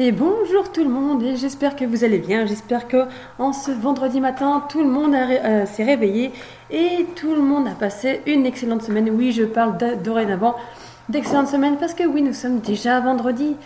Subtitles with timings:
[0.00, 2.46] Et bonjour tout le monde, et j'espère que vous allez bien.
[2.46, 3.06] J'espère que
[3.40, 6.30] en ce vendredi matin, tout le monde euh, s'est réveillé
[6.70, 9.10] et tout le monde a passé une excellente semaine.
[9.10, 10.54] Oui, je parle dorénavant
[11.08, 13.56] d'excellente semaine parce que oui, nous sommes déjà vendredi.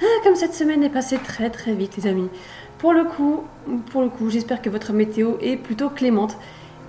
[0.00, 2.30] Ah, comme cette semaine est passée très très vite, les amis.
[2.78, 3.42] Pour le coup,
[3.90, 6.38] pour le coup, j'espère que votre météo est plutôt clémente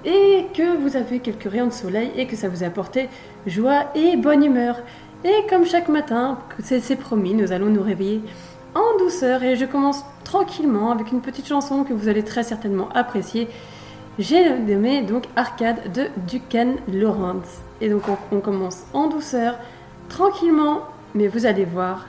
[0.06, 3.10] et que vous avez quelques rayons de soleil et que ça vous a apporté
[3.48, 4.78] joie et bonne humeur.
[5.26, 8.22] Et comme chaque matin, c'est promis, nous allons nous réveiller
[8.78, 12.90] en douceur et je commence tranquillement avec une petite chanson que vous allez très certainement
[12.90, 13.48] apprécier.
[14.20, 17.62] J'ai nommé donc Arcade de Ducan Lawrence.
[17.82, 19.58] Et donc on, on commence en douceur,
[20.10, 20.84] tranquillement,
[21.14, 22.08] mais vous allez voir,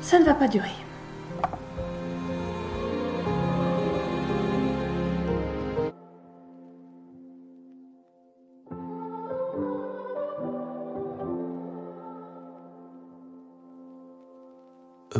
[0.00, 0.81] ça ne va pas durer.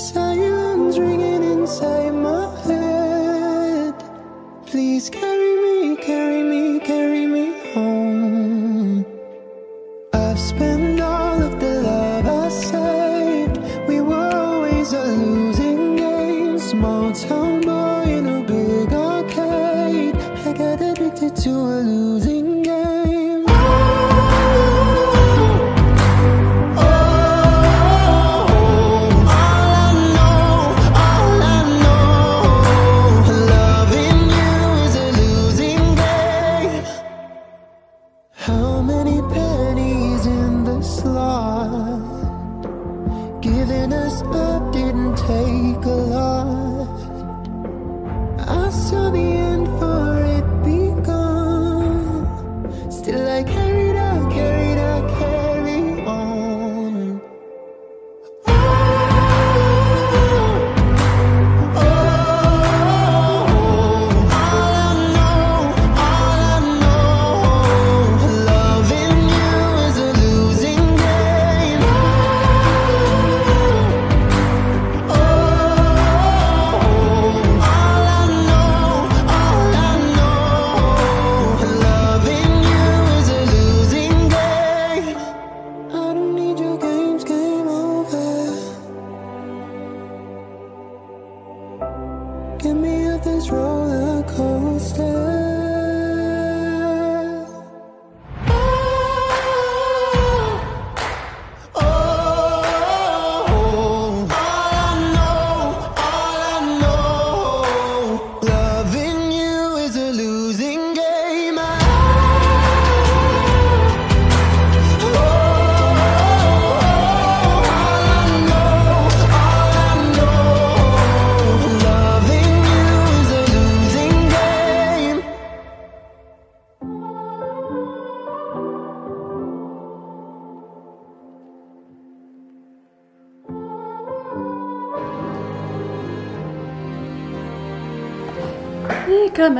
[0.00, 2.39] Silence ringing inside my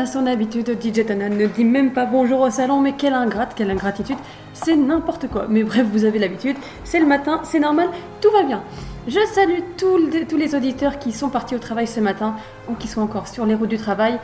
[0.06, 3.70] Son habitude, DJ Tana ne dit même pas bonjour au salon, mais quelle ingrate, quelle
[3.70, 4.17] ingratitude,
[4.52, 5.47] c'est n'importe quoi.
[5.49, 7.88] Mais bref, vous avez l'habitude, c'est le matin, c'est normal,
[8.20, 8.62] tout va bien.
[9.08, 12.37] Je salue tous les, auditeurs qui sont partis au travail ce matin
[12.69, 14.19] ou qui sont encore sur les routes du travail.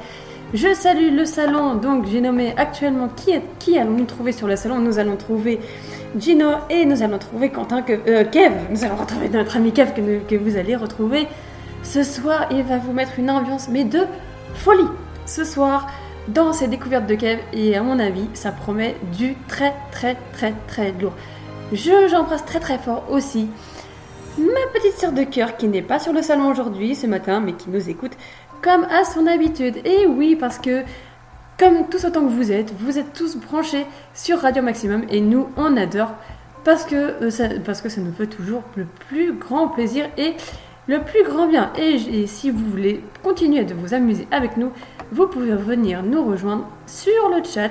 [0.54, 3.08] Je salue le salon, donc j'ai nommé actuellement
[3.58, 5.60] qui, allons-nous trouver sur le salon Nous allons trouver
[6.18, 9.92] Gino et nous allons trouver Quentin, que, euh, Kev, nous allons retrouver notre ami Kev
[9.94, 11.26] que, que vous allez retrouver
[11.82, 12.46] ce soir.
[12.50, 14.00] Il va vous mettre une ambiance, mais de
[14.54, 14.88] folie
[15.26, 15.86] ce soir
[16.28, 20.54] dans ces découvertes de Kev et à mon avis ça promet du très très très
[20.66, 21.12] très lourd.
[21.72, 23.48] Je j'embrasse très très fort aussi
[24.38, 27.52] ma petite sœur de cœur qui n'est pas sur le salon aujourd'hui ce matin mais
[27.52, 28.12] qui nous écoute
[28.62, 29.76] comme à son habitude.
[29.84, 30.82] Et oui parce que
[31.58, 35.48] comme tous autant que vous êtes, vous êtes tous branchés sur Radio Maximum et nous
[35.56, 36.12] on adore
[36.64, 40.34] parce que, euh, ça, parce que ça nous fait toujours le plus grand plaisir et
[40.88, 41.72] le plus grand bien.
[41.78, 44.72] Et, et si vous voulez continuer de vous amuser avec nous,
[45.12, 47.70] vous pouvez venir nous rejoindre sur le chat,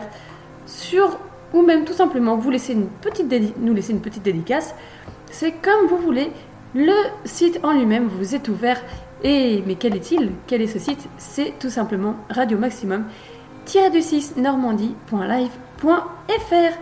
[0.65, 1.17] sur
[1.53, 4.75] ou même tout simplement vous laisser une petite nous laisser une petite dédicace.
[5.31, 6.31] C'est comme vous voulez.
[6.73, 6.93] Le
[7.23, 8.81] site en lui-même vous est ouvert
[9.23, 10.31] Et mais quel est-il?
[10.45, 11.07] Quel est ce site?
[11.17, 13.05] C'est tout simplement Radio Maximum
[13.91, 16.77] du 6 normandie.live.fr.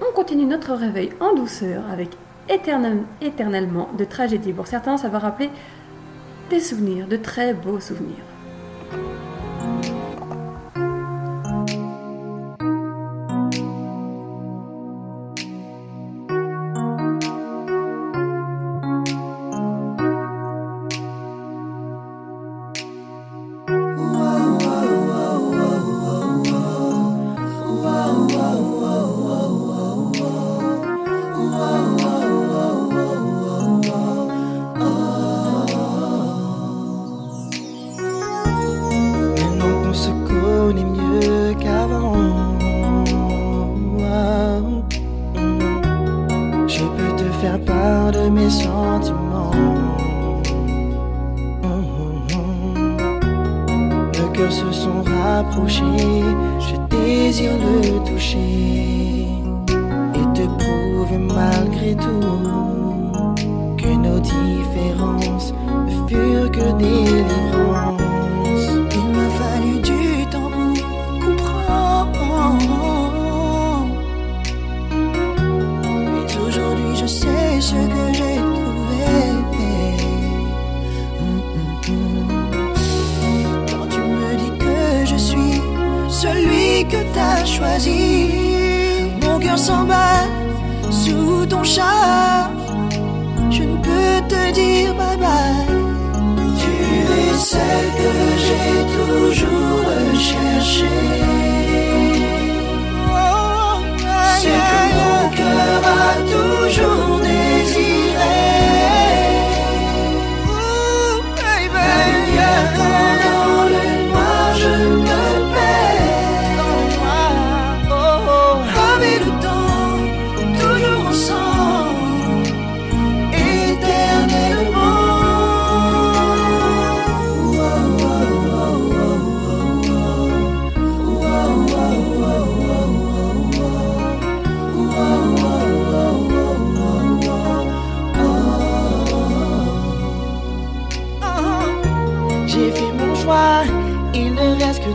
[0.00, 2.10] On continue notre réveil en douceur avec
[2.48, 4.52] éternellement de tragédie.
[4.52, 5.50] Pour certains, ça va rappeler
[6.48, 8.24] des souvenirs, de très beaux souvenirs.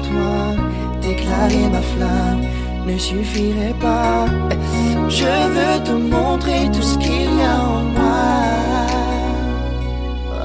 [0.10, 0.64] toi,
[1.02, 2.42] déclarer ma flamme
[2.86, 4.26] ne suffirait pas.
[5.10, 8.36] Je veux te montrer tout ce qu'il y a en moi.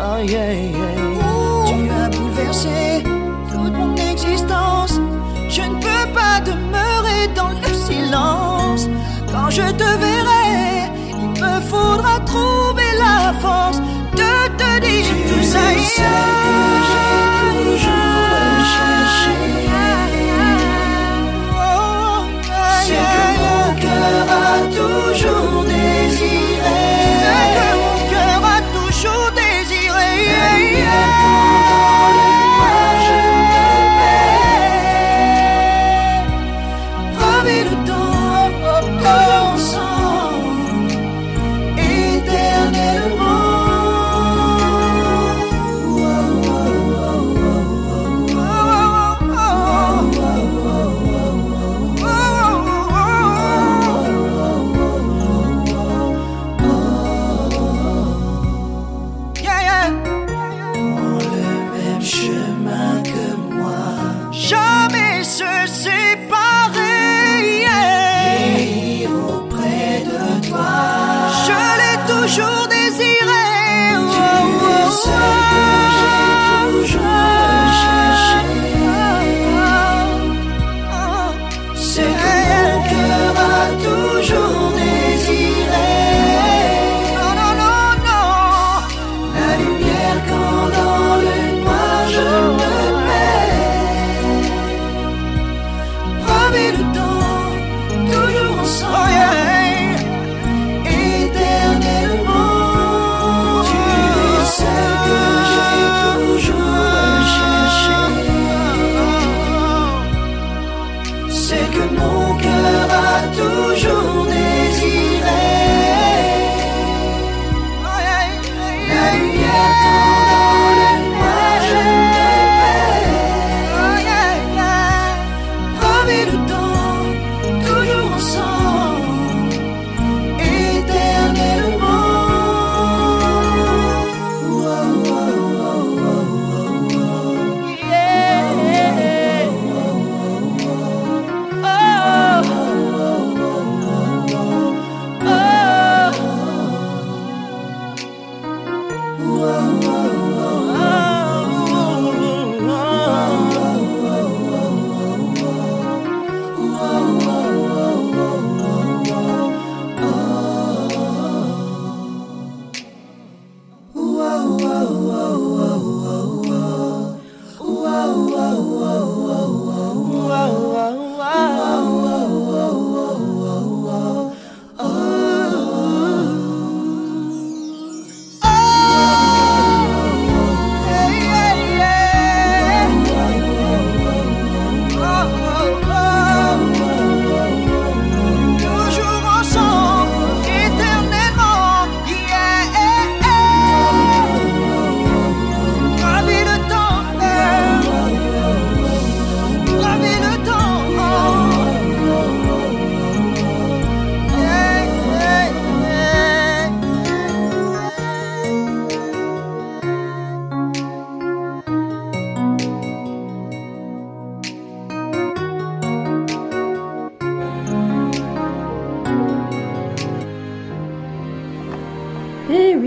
[0.02, 1.10] Oh yeah, yeah.
[1.66, 3.02] Tu as bouleversé
[3.50, 5.00] toute mon existence.
[5.48, 8.88] Je ne peux pas demeurer dans le silence.
[9.32, 13.80] Quand je te verrai, il me faudra trouver la force
[14.12, 16.59] de te dire tu tout ça.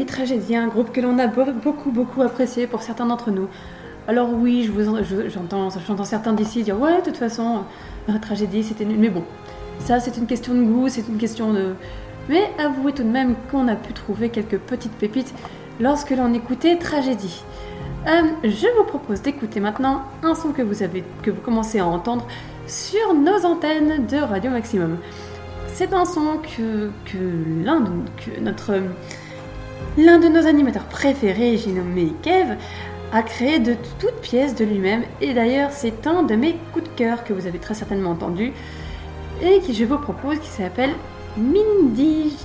[0.05, 3.47] Tragédie, un groupe que l'on a be- beaucoup, beaucoup apprécié pour certains d'entre nous.
[4.07, 4.69] Alors oui,
[5.29, 5.69] j'entends
[6.03, 7.63] certains d'ici dire ouais, de toute façon,
[8.09, 8.97] euh, Tragédie, c'était nul.
[8.99, 9.23] Mais bon,
[9.79, 11.73] ça c'est une question de goût, c'est une question de...
[12.29, 15.33] Mais avouez tout de même qu'on a pu trouver quelques petites pépites
[15.79, 17.43] lorsque l'on écoutait Tragédie.
[18.07, 21.85] Euh, je vous propose d'écouter maintenant un son que vous, avez, que vous commencez à
[21.87, 22.27] entendre
[22.67, 24.97] sur nos antennes de Radio Maximum.
[25.67, 28.73] C'est un son que, que de, que notre
[29.97, 32.57] l'un de nos animateurs préférés, j'ai nommé Kev,
[33.11, 35.03] a créé de toutes pièces de lui-même.
[35.21, 38.53] Et d'ailleurs, c'est un de mes coups de cœur que vous avez très certainement entendu
[39.41, 40.93] et qui je vous propose, qui s'appelle
[41.37, 42.35] Mindy.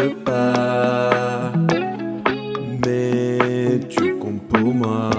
[0.00, 1.52] Tu pas,
[2.86, 5.10] mais tu comptes pour moi.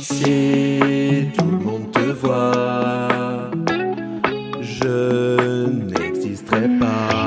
[0.00, 3.50] Si tout le monde te voit,
[4.60, 5.23] je
[6.54, 7.23] n'existerai pas.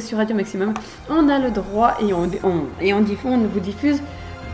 [0.00, 0.74] Sur Radio Maximum,
[1.08, 3.00] on a le droit et on, on-
[3.42, 4.00] vous diffuse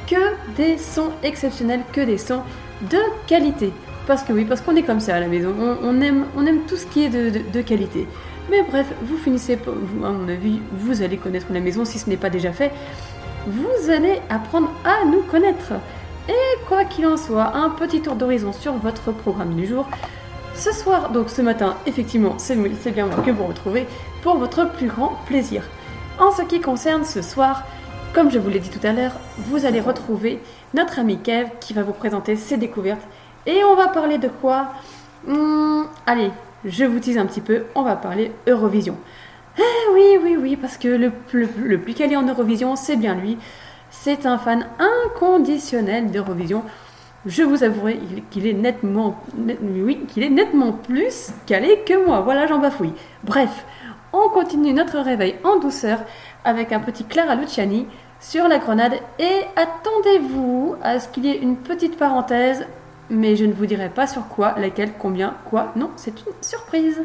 [0.06, 2.42] que des sons exceptionnels, que des sons
[2.90, 3.72] de qualité.
[4.06, 6.60] Parce que oui, parce qu'on est comme ça à la maison, on, aime, on aime
[6.66, 8.06] tout ce qui est de, qualité.
[8.50, 12.10] Mais bref, vous finissez, vous, à mon avis, vous allez connaître la maison si ce
[12.10, 12.72] n'est pas déjà fait.
[13.46, 15.74] Vous allez apprendre à nous connaître.
[16.28, 19.86] Et quoi qu'il en soit, un petit tour d'horizon sur votre programme du jour.
[20.60, 22.54] Ce soir, donc ce matin, effectivement, c'est
[22.92, 23.86] bien moi que vous retrouvez
[24.22, 25.62] pour votre plus grand plaisir.
[26.18, 27.64] En ce qui concerne ce soir,
[28.12, 30.38] comme je vous l'ai dit tout à l'heure, vous allez retrouver
[30.74, 33.00] notre ami Kev qui va vous présenter ses découvertes.
[33.46, 34.66] Et on va parler de quoi?
[35.26, 36.30] Hmm, Allez,
[36.66, 38.98] je vous tease un petit peu, on va parler Eurovision.
[39.58, 43.14] Eh oui, oui, oui, parce que le, le, le plus calé en Eurovision, c'est bien
[43.14, 43.38] lui.
[43.90, 46.64] C'est un fan inconditionnel d'Eurovision.
[47.26, 49.12] Je vous avouerai qu'il est nettement
[50.72, 52.20] plus calé que moi.
[52.20, 52.94] Voilà, j'en bafouille.
[53.24, 53.66] Bref,
[54.12, 56.00] on continue notre réveil en douceur
[56.44, 57.86] avec un petit Clara Luciani.
[58.20, 58.94] sur la grenade.
[59.18, 62.66] Et attendez-vous à ce qu'il y ait une petite parenthèse,
[63.08, 65.72] mais je ne vous dirai pas sur quoi, laquelle, combien, quoi.
[65.74, 67.02] Non, c'est une surprise.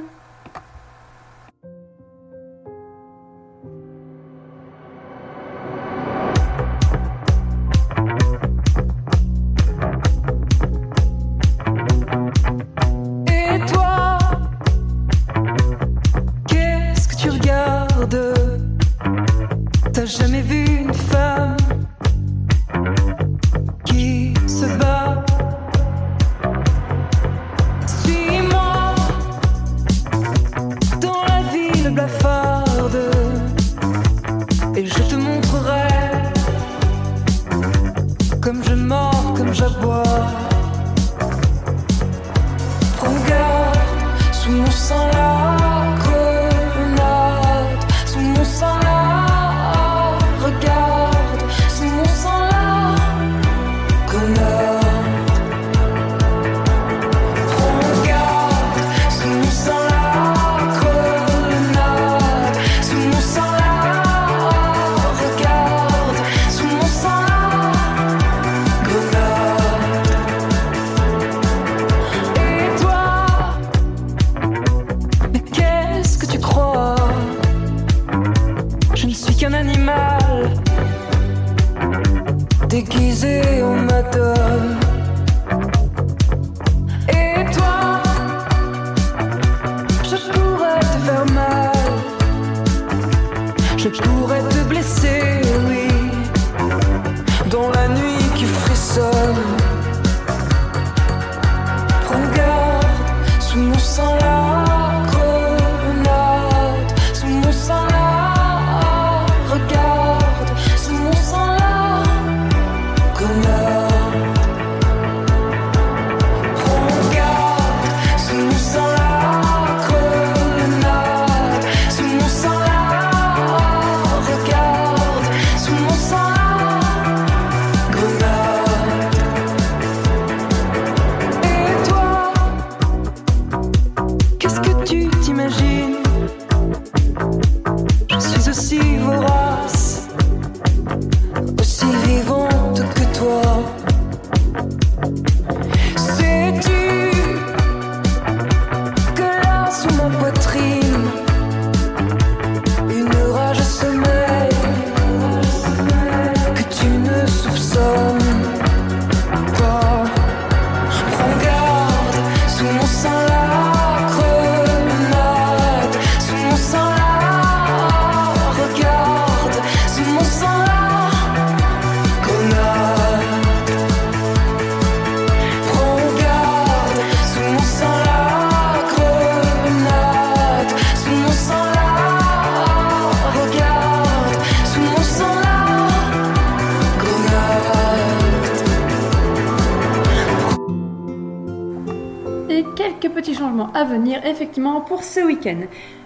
[193.85, 195.61] Venir, effectivement, pour ce week-end.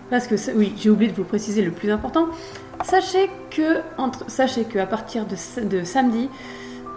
[0.09, 2.27] Parce que, oui, j'ai oublié de vous préciser le plus important.
[2.83, 6.29] Sachez que, entre, sachez que à partir de, de samedi,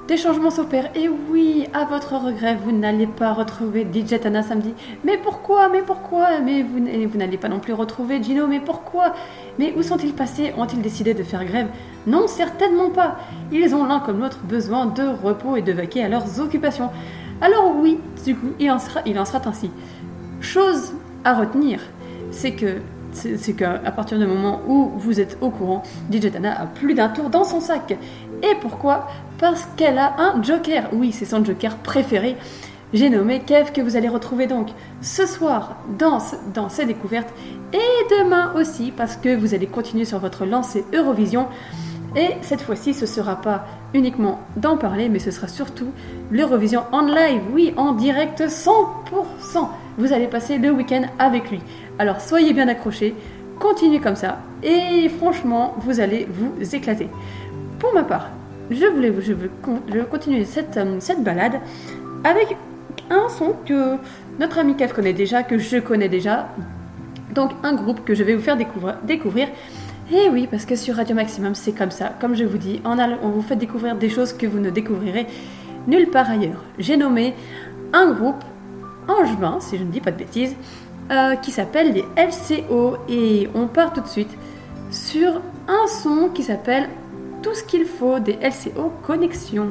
[0.08, 0.90] des changements s'opèrent.
[0.96, 4.74] Et oui, à votre regret, vous n'allez pas retrouver DJ Tana samedi.
[5.04, 8.46] Mais pourquoi Mais pourquoi Mais vous, vous n'allez pas non plus retrouver Gino.
[8.46, 9.14] Mais pourquoi?
[9.58, 10.52] Mais où sont-ils passés?
[10.56, 11.68] Ont-ils décidé de faire grève?
[12.06, 13.16] Non, certainement pas.
[13.52, 16.90] Ils ont l'un comme l'autre besoin de repos et de vaquer à leurs occupations.
[17.40, 19.70] Alors oui, du coup, il en sera, il en sera ainsi.
[20.42, 20.92] Chose
[21.24, 21.80] à retenir,
[22.30, 22.78] c'est que
[23.12, 27.08] c'est qu'à partir du moment où vous êtes au courant, DJ Tana a plus d'un
[27.08, 27.92] tour dans son sac.
[28.42, 29.06] Et pourquoi?
[29.38, 30.88] Parce qu'elle a un joker.
[30.92, 32.36] Oui, c'est son joker préféré.
[32.92, 34.68] J'ai nommé Kev que vous allez retrouver donc
[35.00, 36.18] ce soir dans,
[36.52, 37.32] dans ces découvertes
[37.72, 41.46] et demain aussi parce que vous allez continuer sur votre lancée Eurovision.
[42.16, 45.90] Et cette fois-ci, ce sera pas uniquement d'en parler, mais ce sera surtout
[46.30, 49.68] l'Eurovision en live, oui, en direct 100%.
[49.98, 51.60] Vous allez passer le week-end avec lui.
[51.98, 53.14] Alors soyez bien accrochés,
[53.58, 57.08] continuez comme ça, et franchement, vous allez vous éclater.
[57.78, 58.28] Pour ma part,
[58.70, 59.50] je voulais, je veux,
[59.88, 61.60] je veux continuer cette, euh, cette balade
[62.24, 62.56] avec
[63.10, 63.96] un son que
[64.38, 66.48] notre ami Kev connaît déjà, que je connais déjà,
[67.34, 68.96] donc un groupe que je vais vous faire découvrir.
[69.04, 69.48] découvrir.
[70.10, 72.12] Et oui, parce que sur Radio Maximum, c'est comme ça.
[72.20, 74.70] Comme je vous dis, on, a- on vous fait découvrir des choses que vous ne
[74.70, 75.26] découvrirez
[75.86, 76.62] nulle part ailleurs.
[76.78, 77.34] J'ai nommé
[77.92, 78.42] un groupe
[79.08, 80.54] angevin, si je ne dis pas de bêtises,
[81.10, 82.96] euh, qui s'appelle les LCO.
[83.08, 84.30] Et on part tout de suite
[84.90, 86.88] sur un son qui s'appelle
[87.42, 89.68] tout ce qu'il faut des LCO Connexion.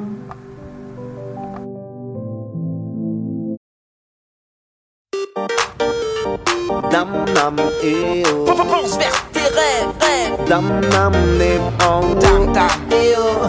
[6.92, 9.31] Dam dam eh oh.
[9.58, 10.48] Rêves, rêves.
[10.50, 12.16] Dam dam eh oh.
[12.22, 12.70] Dam, dam.
[12.92, 13.48] eh oh.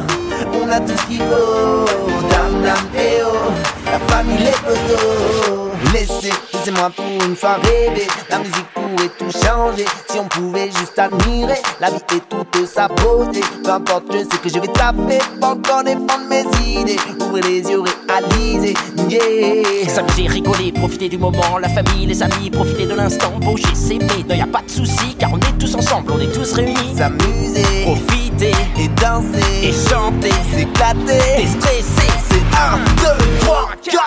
[0.63, 1.87] On a tout ce qu'il faut.
[2.31, 3.62] Dam dam eh oh.
[4.09, 5.71] La famille les potos.
[5.93, 8.07] Laissez, laissez-moi pour une fois rêver.
[8.31, 9.85] La musique pourrait tout changer.
[10.11, 13.41] Si on pouvait juste admirer la vie et toute sa beauté.
[13.63, 16.97] Peu importe, je sais que je vais taper pour encore défendre mes idées.
[17.21, 18.75] Ouvrez les yeux réalisés.
[19.09, 19.89] Yeah.
[19.89, 24.35] S'amuser, rigoler, profiter du moment, la famille, les amis, profiter de l'instant, bouger, s'aimer, non
[24.35, 26.97] y a pas de souci, car on est tous ensemble, on est tous réunis.
[26.97, 29.39] S'amuser Profiter et danser.
[29.63, 31.37] et chanter, s'éclater.
[31.37, 32.79] déstresser, C'est 1,
[33.19, 33.99] 2, 3, 4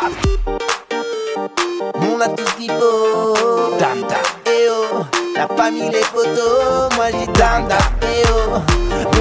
[1.96, 4.20] On a tout ce qu'il faut dam dam.
[4.46, 5.06] Eh oh.
[5.36, 6.90] La famille, les potos.
[6.96, 8.60] Moi dam dam Eh oh.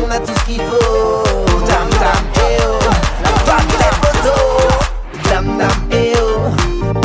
[0.02, 1.22] On a tout ce qu'il faut.
[1.66, 2.78] Dam dam Eh oh.
[3.22, 5.30] La famille, les potos.
[5.30, 6.50] Dam dam Eh oh.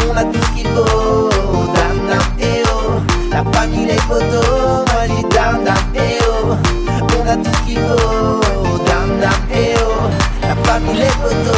[0.10, 1.30] On a tout ce qu'il faut.
[1.76, 3.02] Dam dam Eh oh.
[3.32, 4.86] La famille, les potos.
[4.94, 5.89] Moi oh
[7.36, 10.10] Tout ce qu'il faut Dam dam Eh oh
[10.42, 11.56] La famille, les potos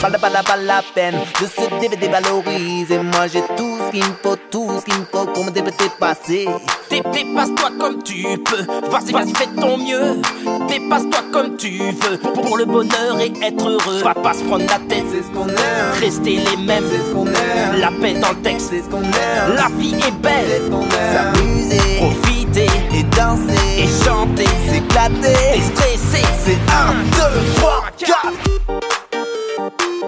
[0.00, 2.98] pas la, pas la, pas la peine de se dé- dévaloriser.
[2.98, 5.60] Moi j'ai tout ce qu'il me faut, tout ce qu'il me faut pour me dé-
[5.60, 6.46] dépasser.
[6.88, 10.22] Dé- Dépasse-toi comme tu peux, vas-y, vas-y, fais ton mieux.
[10.68, 14.02] Dépasse-toi comme tu veux, pour, pour le bonheur et être heureux.
[14.04, 16.84] Va pas se prendre la tête, C'est ce qu'on aime, rester les mêmes.
[16.88, 19.94] c'est ce qu'on aime, La paix dans le texte, c'est ce qu'on aime, la vie
[19.96, 20.70] est c'est ce belle.
[20.70, 21.34] qu'on aime.
[21.34, 25.36] S'amuser Profiter et danser, et chanter, s'éclater.
[25.54, 28.16] déstresser, C'est 1, 2, 3, 4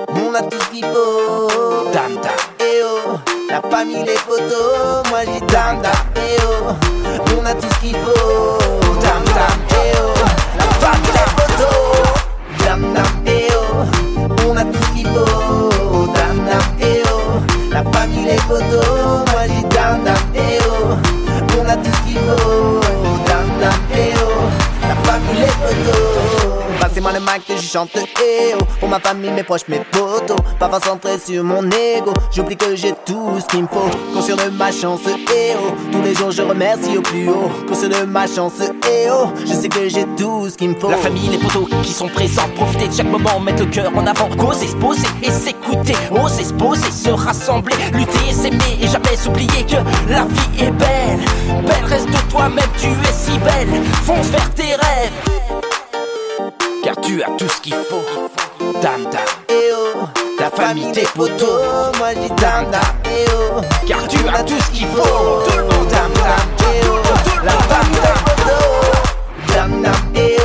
[0.09, 1.91] On a tout ce qu'il faut.
[1.93, 2.33] dam dam.
[2.61, 6.75] Eh oh, la famille, les potos, moi je dis dam dam, eh oh,
[7.39, 8.59] on a tout ce qu'il faut,
[9.03, 10.15] dam dam, eh oh,
[10.57, 13.85] la famille, les potos, dam dam, eh oh,
[14.49, 17.41] on a tout ce qu'il faut, dam dam, eh oh,
[17.73, 20.30] la famille, les potos, moi je dis dam
[22.31, 24.15] a tout ce qu'il
[25.05, 26.20] faut, dam
[27.03, 30.37] Passez-moi le je chante eh oh Pour ma famille, mes proches, mes potos.
[30.59, 32.13] Pas centré sur mon ego.
[32.31, 33.89] J'oublie que j'ai tout ce qu'il me faut.
[34.13, 37.51] Conscient de ma chance eh oh Tous les jours je remercie au plus haut.
[37.67, 40.91] Conscient de ma chance eh oh Je sais que j'ai tout ce qu'il me faut.
[40.91, 44.07] La famille, les potos qui sont présents, profiter de chaque moment, mettre le cœur en
[44.07, 49.17] avant, oser se poser et s'écouter, oser se poser, se rassembler, lutter s'aimer et jamais
[49.17, 49.77] s'oublier que
[50.11, 51.21] la vie est belle.
[51.67, 53.83] Belle, reste de toi-même, tu es si belle.
[54.05, 55.40] Fonce vers tes rêves,
[56.95, 58.05] car tu as tout ce qu'il faut.
[58.83, 62.33] Dam dam, eh oh ta famille, tes potos, Moi je dis
[63.07, 65.43] eh oh car tu as tout ce qu'il faut.
[65.47, 70.40] Tout le monde, eh oh La famille, les potos Dam dam eh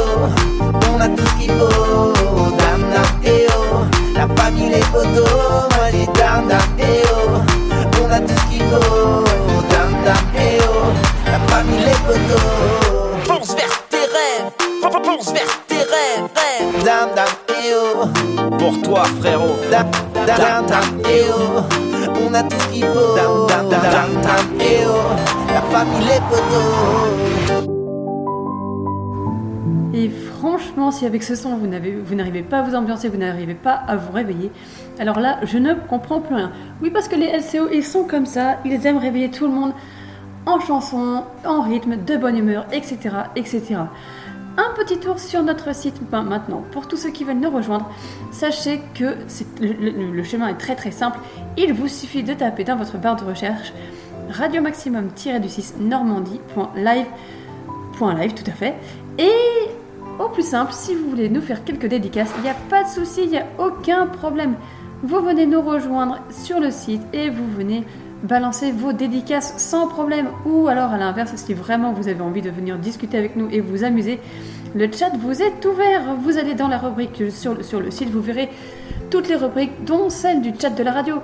[30.92, 31.68] si avec ce son vous
[32.16, 34.52] n'arrivez pas à vous ambiancer, vous n'arrivez pas à vous réveiller,
[35.00, 36.52] alors là, je ne comprends plus rien.
[36.82, 39.74] Oui, parce que les LCO, ils sont comme ça, ils aiment réveiller tout le monde
[40.46, 42.98] en chanson, en rythme, de bonne humeur, etc.,
[43.36, 43.78] etc.
[44.58, 46.64] Un petit tour sur notre site maintenant.
[46.72, 47.90] Pour tous ceux qui veulent nous rejoindre,
[48.32, 49.16] sachez que
[49.60, 51.20] le, le- chemin est très très simple.
[51.58, 53.74] Il vous suffit de taper dans votre barre de recherche
[54.30, 57.06] radio maximum-du6 normandie.live
[57.98, 58.76] Point live, tout à fait.
[59.18, 59.30] Et
[60.20, 62.90] au plus simple, si vous voulez nous faire quelques dédicaces, il n'y a pas de
[62.90, 64.56] souci, il n'y a aucun problème.
[65.04, 67.84] Vous venez nous rejoindre sur le site et vous venez
[68.24, 70.28] balancer vos dédicaces sans problème.
[70.46, 73.60] Ou alors à l'inverse, si vraiment vous avez envie de venir discuter avec nous et
[73.60, 74.20] vous amuser,
[74.74, 76.16] le chat vous est ouvert.
[76.22, 78.50] Vous allez dans la rubrique sur, sur le site, vous verrez
[79.12, 81.22] toutes les rubriques, dont celle du chat de la radio.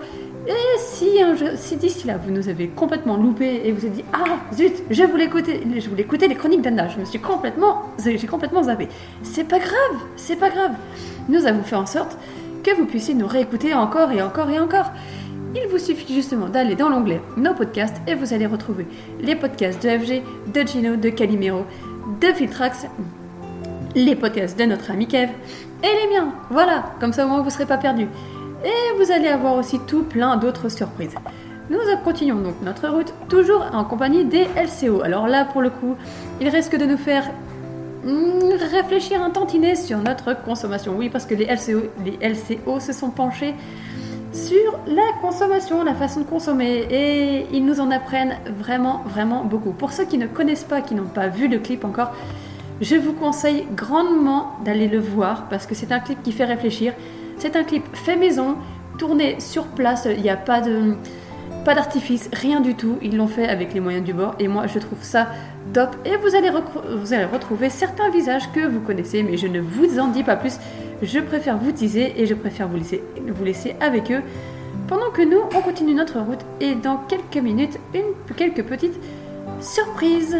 [0.51, 4.03] Et si, un si d'ici là vous nous avez complètement loupé et vous avez dit
[4.11, 7.83] ah zut je voulais écouter je voulais écouter les chroniques d'Anna je me suis complètement
[8.03, 8.89] j'ai complètement zappé
[9.23, 10.71] c'est pas grave c'est pas grave
[11.29, 12.17] nous avons fait en sorte
[12.65, 14.91] que vous puissiez nous réécouter encore et encore et encore
[15.55, 18.85] il vous suffit justement d'aller dans l'onglet nos podcasts et vous allez retrouver
[19.21, 20.21] les podcasts de FG
[20.53, 21.65] de Gino de Calimero
[22.19, 22.87] de Filtrax
[23.95, 25.29] les podcasts de notre ami Kev
[25.83, 26.33] et les miens.
[26.49, 28.07] Voilà, comme ça au moins vous ne serez pas perdus.
[28.63, 31.15] Et vous allez avoir aussi tout plein d'autres surprises.
[31.69, 35.01] Nous continuons donc notre route, toujours en compagnie des LCO.
[35.03, 35.95] Alors là, pour le coup,
[36.41, 37.23] il reste que de nous faire
[38.03, 40.95] hmm, réfléchir un tantinet sur notre consommation.
[40.97, 43.55] Oui, parce que les LCO, les LCO se sont penchés
[44.33, 49.71] sur la consommation, la façon de consommer, et ils nous en apprennent vraiment, vraiment beaucoup.
[49.71, 52.11] Pour ceux qui ne connaissent pas, qui n'ont pas vu le clip encore,
[52.81, 56.93] je vous conseille grandement d'aller le voir parce que c'est un clip qui fait réfléchir.
[57.41, 58.55] C'est un clip fait maison,
[58.99, 60.93] tourné sur place, il n'y a pas de
[61.65, 62.97] d'artifice, rien du tout.
[63.01, 65.27] Ils l'ont fait avec les moyens du bord et moi je trouve ça
[65.73, 65.95] top.
[66.05, 69.59] Et vous allez, recro- vous allez retrouver certains visages que vous connaissez, mais je ne
[69.59, 70.57] vous en dis pas plus.
[71.01, 74.21] Je préfère vous teaser et je préfère vous laisser, vous laisser avec eux.
[74.87, 78.99] Pendant que nous, on continue notre route et dans quelques minutes, une, quelques petites
[79.61, 80.37] surprises.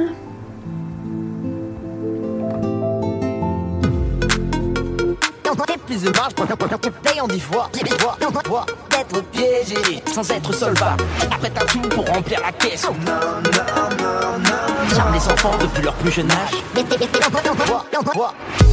[5.68, 6.46] Fait plus de marge pour
[7.04, 10.02] payant dix fois, d'être piégé.
[10.14, 11.04] sans être solvable.
[11.30, 12.88] Après t'as tout pour remplir la caisse.
[14.96, 16.52] Charme les enfants depuis leur plus jeune âge.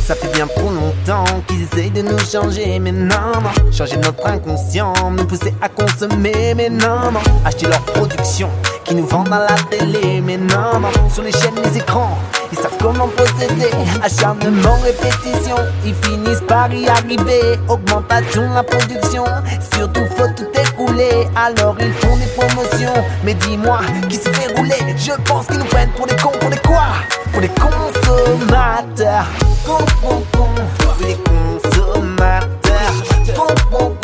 [0.06, 3.72] Ça fait bien trop longtemps qu'ils essayent de nous changer, mais non, non.
[3.72, 7.20] Changer notre inconscient, nous pousser à consommer, mais non, non.
[7.44, 8.48] Acheter leur production
[8.88, 11.10] qui nous vendent à la télé, mais non, non.
[11.12, 12.16] Sur les chaînes, les écrans,
[12.50, 13.70] ils savent comment posséder.
[14.02, 17.60] Acharnement, répétition, ils finissent par y arriver.
[17.68, 19.24] Augmentation de la production,
[19.74, 21.28] surtout faut tout écouler.
[21.36, 24.96] Alors ils font des promotions, mais dis-moi qui se fait rouler?
[24.96, 26.86] Je pense qu'ils nous prennent pour des cons, pour des quoi?
[27.32, 29.26] Pour des consommateurs.
[29.66, 30.48] Con, con, con,
[31.00, 32.94] oui, des consommateurs.
[33.36, 33.97] Con, con,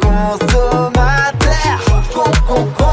[0.00, 0.92] consommateurs.
[2.12, 2.86] Con, con,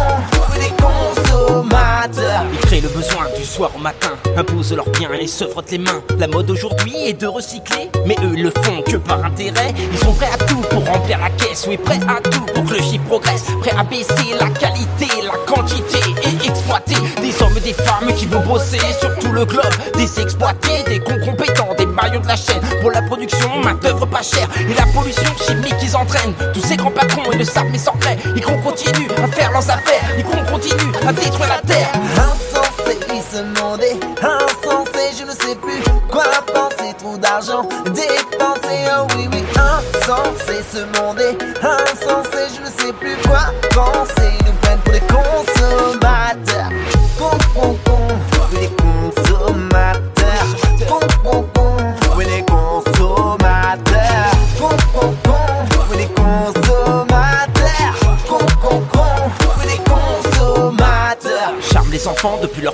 [0.55, 2.45] des consommateurs.
[2.51, 5.77] Ils créent le besoin du soir au matin, imposent leurs biens et se frottent les
[5.77, 6.01] mains.
[6.17, 9.73] La mode aujourd'hui est de recycler, mais eux le font que par intérêt.
[9.91, 12.73] Ils sont prêts à tout pour remplir la caisse, oui, prêts à tout pour que
[12.73, 13.45] le chiffre progresse.
[13.61, 18.25] Prêts à baisser la qualité, la quantité et exploiter des hommes et des femmes qui
[18.25, 19.63] vont bosser sur tout le globe.
[19.95, 22.61] Des exploités, des cons compétents, de la chaîne.
[22.81, 24.47] Pour la production, main d'œuvre pas chère.
[24.59, 26.33] Et la pollution chimique qu'ils entraînent.
[26.53, 28.17] Tous ces grands patrons, ils le savent, mais sans gré.
[28.35, 31.91] Ils continuent à faire leurs affaires, ils continuent à détruire la terre.
[32.15, 39.07] Insensé, il se demandait, insensé, je ne sais plus quoi penser, trop d'argent dépensé, oh
[39.15, 44.79] oui, oui, insensé, se demander, insensé, je ne sais plus quoi penser, ils nous prennent
[44.79, 45.52] pour des consommateurs,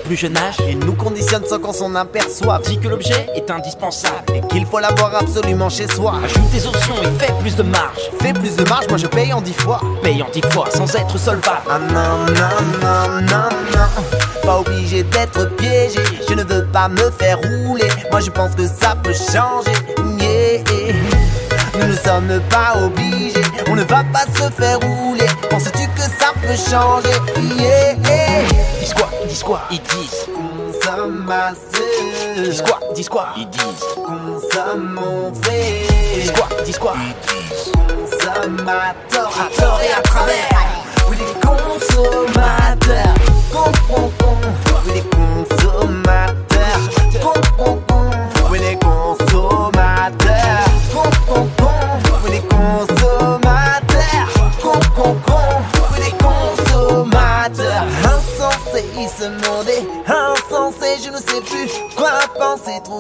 [0.10, 0.56] plus jeune âge.
[0.68, 2.64] Il nous conditionne sans qu'on s'en aperçoive.
[2.64, 4.34] Dit que l'objet est indispensable.
[4.34, 6.16] Et qu'il faut l'avoir absolument chez soi.
[6.26, 8.10] Ajoute des options et fais plus de marge.
[8.20, 9.80] Fais plus de marge, moi je paye en dix fois.
[10.02, 11.62] Paye en dix fois sans être solvable.
[11.70, 14.04] Ah non, non, non, non, non.
[14.42, 16.00] Pas obligé d'être piégé.
[16.28, 17.90] Je ne veux pas me faire rouler.
[18.10, 19.78] Moi je pense que ça peut changer.
[20.20, 20.64] Yeah.
[21.80, 23.44] Nous ne sommes pas obligés.
[23.70, 25.28] On ne va pas se faire rouler.
[25.52, 27.16] Penses-tu que ça peut changer?
[27.60, 27.94] Yeah.
[28.82, 30.28] Dis quoi Dis quoi Ils disent.
[30.82, 31.56] Consommateur.
[32.44, 33.86] Dis quoi Dis quoi Ils disent.
[33.96, 35.84] Consommons vrai.
[36.24, 36.94] Dis quoi Dis quoi
[38.40, 40.50] consommateurs à tort et à travers.
[41.10, 43.16] Oui, les consommateurs.
[43.52, 44.38] Con, con, con.
[44.86, 46.80] Oui, les consommateurs.
[47.22, 48.10] Con, con, con.
[48.52, 49.19] Oui, les consommateurs.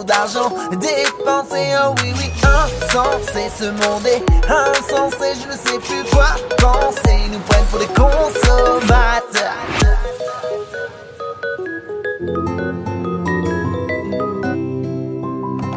[0.09, 1.75] D'argent dépensé.
[1.85, 5.33] Oh oui, oui, insensé, ce monde est insensé.
[5.41, 7.15] Je ne sais plus quoi penser.
[7.25, 9.29] Ils nous prennent pour des consommateurs.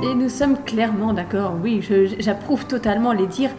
[0.03, 1.87] Et nous sommes clairement d'accord, oui,
[2.19, 3.55] j'approuve totalement les dires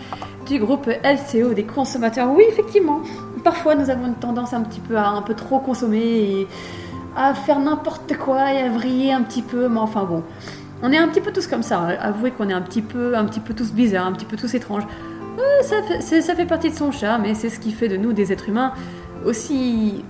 [0.47, 2.29] du groupe LCO des consommateurs.
[2.31, 3.01] Oui, effectivement,
[3.43, 6.47] parfois nous avons une tendance un petit peu à un peu trop consommer et
[7.15, 10.23] à faire n'importe quoi et à vriller un petit peu, mais enfin bon.
[10.85, 11.95] On est un petit peu tous comme ça, hein.
[11.99, 14.53] avouez qu'on est un petit peu, un petit peu tous bizarres, un petit peu tous
[14.53, 14.83] étranges.
[15.37, 18.33] Ouais, ça, fait, partie de son charme et c'est ce qui fait de nous des
[18.33, 18.73] êtres humains
[19.25, 20.03] aussi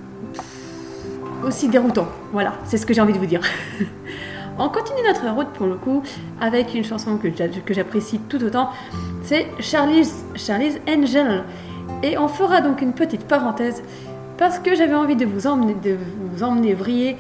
[1.46, 2.08] aussi déroutant.
[2.32, 3.42] Voilà, c'est ce que j'ai envie de vous dire.
[4.58, 6.02] On continue notre route pour le coup
[6.42, 8.70] avec une chanson que j'a- que j'apprécie tout autant.
[9.24, 11.44] C'est Charlie's, Charlie's Angel.
[12.02, 13.84] Et on fera donc une petite parenthèse
[14.38, 17.18] parce que j'avais envie de vous emmener, de vriller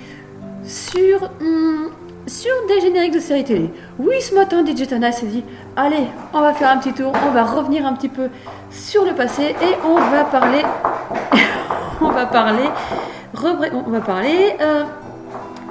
[0.63, 1.89] sur, hum,
[2.27, 3.69] sur des génériques de séries télé.
[3.99, 5.43] Oui, ce matin, DJ Tana s'est dit
[5.75, 8.29] Allez, on va faire un petit tour, on va revenir un petit peu
[8.71, 10.61] sur le passé et on va parler,
[12.01, 12.69] on va parler
[13.73, 14.55] on va parler.
[14.61, 14.83] euh,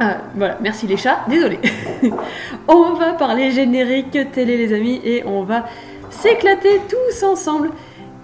[0.01, 1.59] ah, voilà, merci les chats, désolé.
[2.69, 5.65] on va parler générique télé, les amis, et on va
[6.11, 7.71] s'éclater tous ensemble.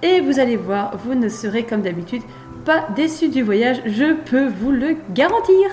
[0.02, 2.22] Et vous allez voir, vous ne serez comme d'habitude
[2.64, 5.70] pas déçus du voyage, je peux vous le garantir.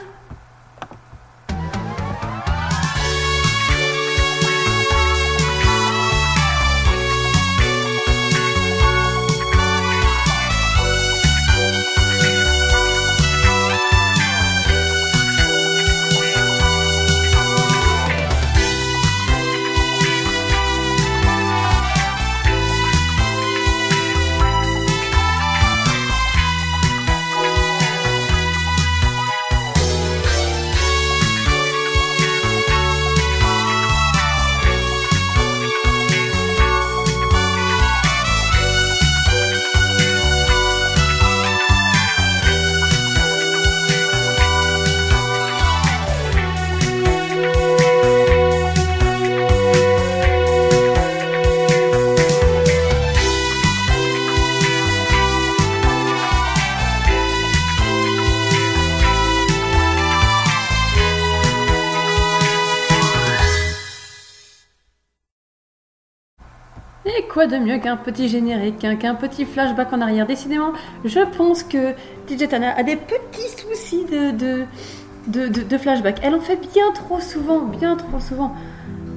[67.48, 70.26] De mieux qu'un petit générique, qu'un qu'un petit flashback en arrière?
[70.26, 70.72] Décidément,
[71.04, 71.92] je pense que
[72.30, 76.20] DJ Tana a des petits soucis de, de- de flashback.
[76.24, 78.54] Elle en fait bien trop souvent, bien trop souvent.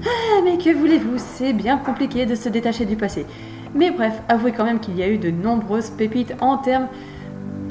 [0.04, 1.16] Ah, mais que voulez-vous?
[1.18, 3.26] C'est bien compliqué de se détacher du passé.
[3.74, 6.88] Mais bref, avouez quand même qu'il y a eu de nombreuses pépites en termes,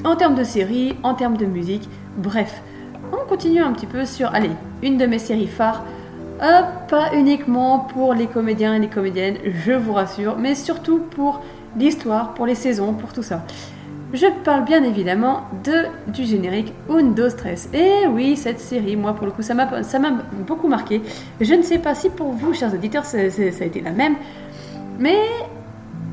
[0.04, 1.90] en termes de séries, en termes de musique.
[2.18, 2.62] Bref,
[3.12, 4.52] on continue un petit peu sur, allez,
[4.84, 5.84] une de mes séries phares.
[6.40, 11.42] Pas uniquement pour les comédiens et les comédiennes, je vous rassure, mais surtout pour
[11.78, 13.44] l'histoire, pour les saisons, pour tout ça.
[14.14, 17.70] Je parle bien évidemment de, du générique Undo Stress.
[17.74, 19.68] Et oui, cette série, moi pour le coup, ça m'a
[20.48, 21.02] beaucoup marqué.
[21.42, 24.16] Je ne sais pas si pour vous, chers auditeurs, ça a été la même,
[24.98, 25.18] mais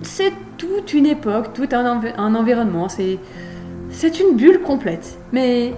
[0.03, 5.19] c'est toute une époque, tout un, env- un environnement, c'est une bulle complète.
[5.33, 5.73] Mais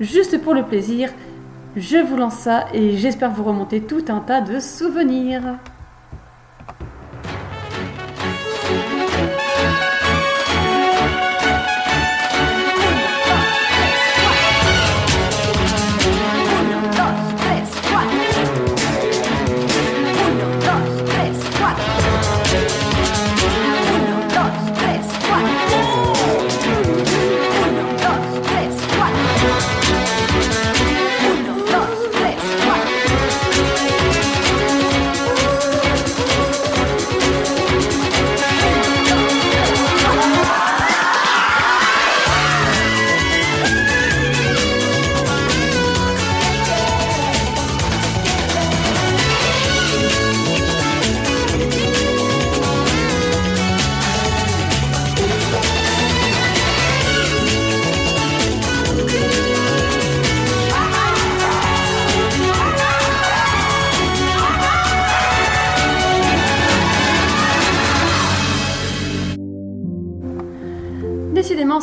[0.00, 1.10] juste pour le plaisir,
[1.76, 5.58] je vous lance ça et j'espère vous remonter tout un tas de souvenirs.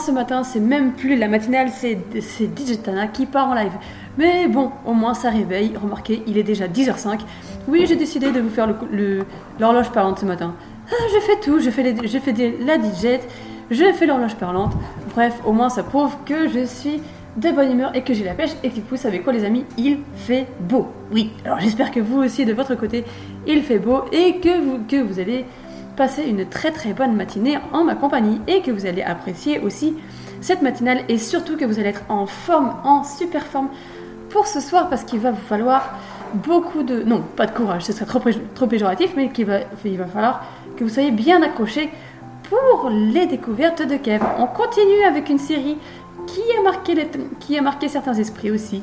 [0.04, 3.72] Ce matin, c'est même plus la matinale, c'est c'est DJ Tana qui part en live.
[4.18, 5.74] Mais bon, au moins ça réveille.
[5.82, 7.22] Remarquez, il est déjà 10h05.
[7.68, 8.68] Oui, j'ai décidé de vous faire
[9.60, 10.54] l'horloge parlante ce matin.
[10.92, 13.20] Ah, je fais tout, je fais, les- je fais des- la DJ,
[13.72, 14.74] je fais l'horloge parlante.
[15.16, 17.02] Bref, au moins ça prouve que je suis
[17.38, 18.52] de bonne humeur et que j'ai la pêche.
[18.64, 20.88] Et que vous savez quoi, les amis, il fait beau.
[21.12, 23.06] Oui, alors j'espère que vous aussi, de votre côté,
[23.48, 25.46] il fait beau et que vous, que vous allez
[25.96, 29.96] passer une très très bonne matinée en ma compagnie et que vous allez apprécier aussi
[30.42, 33.70] cette matinale et surtout que vous allez être en forme, en super forme
[34.30, 35.94] pour ce soir parce qu'il va vous falloir
[36.34, 37.04] beaucoup de...
[37.04, 38.20] Non, pas de courage, ce serait trop,
[38.56, 40.44] trop péjoratif, mais qu'il va, il va falloir
[40.76, 41.90] que vous soyez bien accrochés
[42.50, 44.24] pour les découvertes de Kev.
[44.40, 45.78] On continue avec une série
[46.26, 48.82] qui a marqué, les- qui a marqué certains esprits aussi.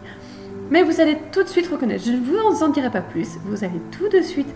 [0.71, 3.65] Mais vous allez tout de suite reconnaître, je ne vous en dirai pas plus, vous
[3.65, 4.47] allez tout de suite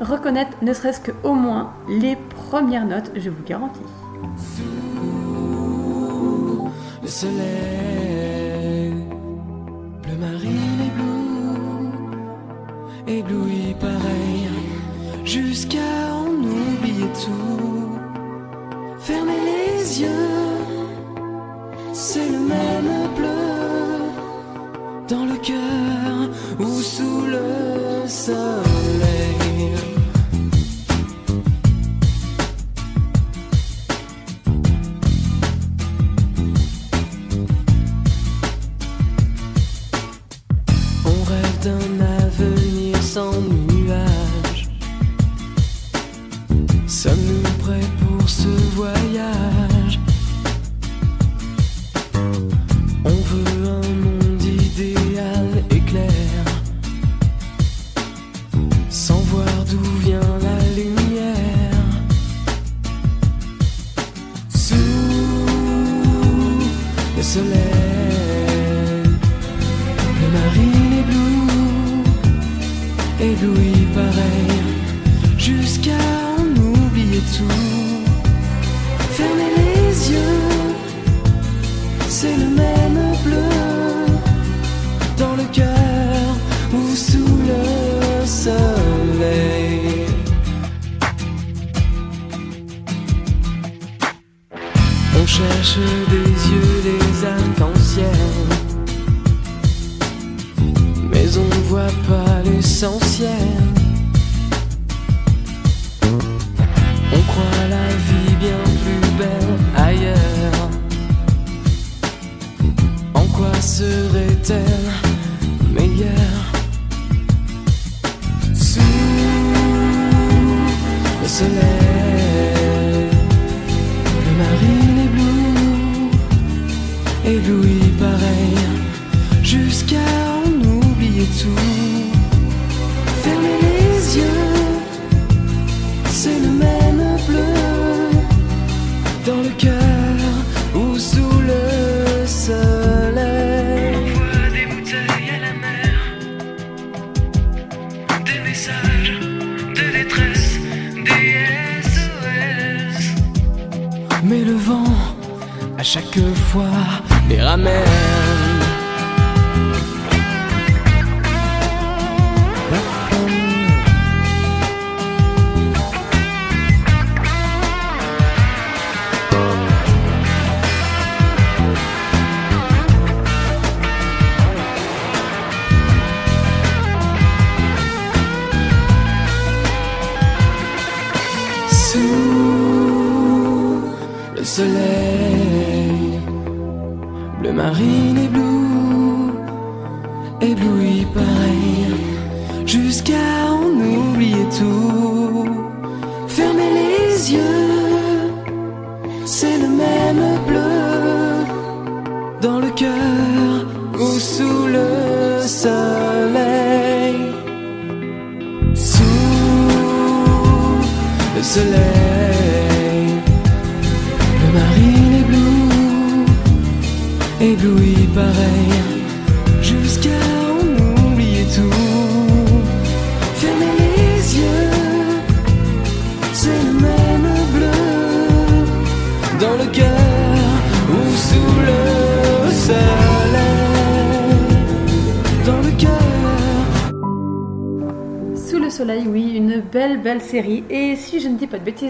[0.00, 3.80] reconnaître ne serait-ce que au moins les premières notes, je vous garantis.
[7.02, 8.94] Le soleil,
[10.02, 11.90] bleu marine ébloui,
[13.18, 14.48] ébloui pareil,
[15.24, 17.90] jusqu'à en oublier tout.
[18.98, 20.08] Fermez les yeux,
[21.92, 23.28] c'est le même bleu
[25.08, 29.43] dans le cœur ou sous le soleil,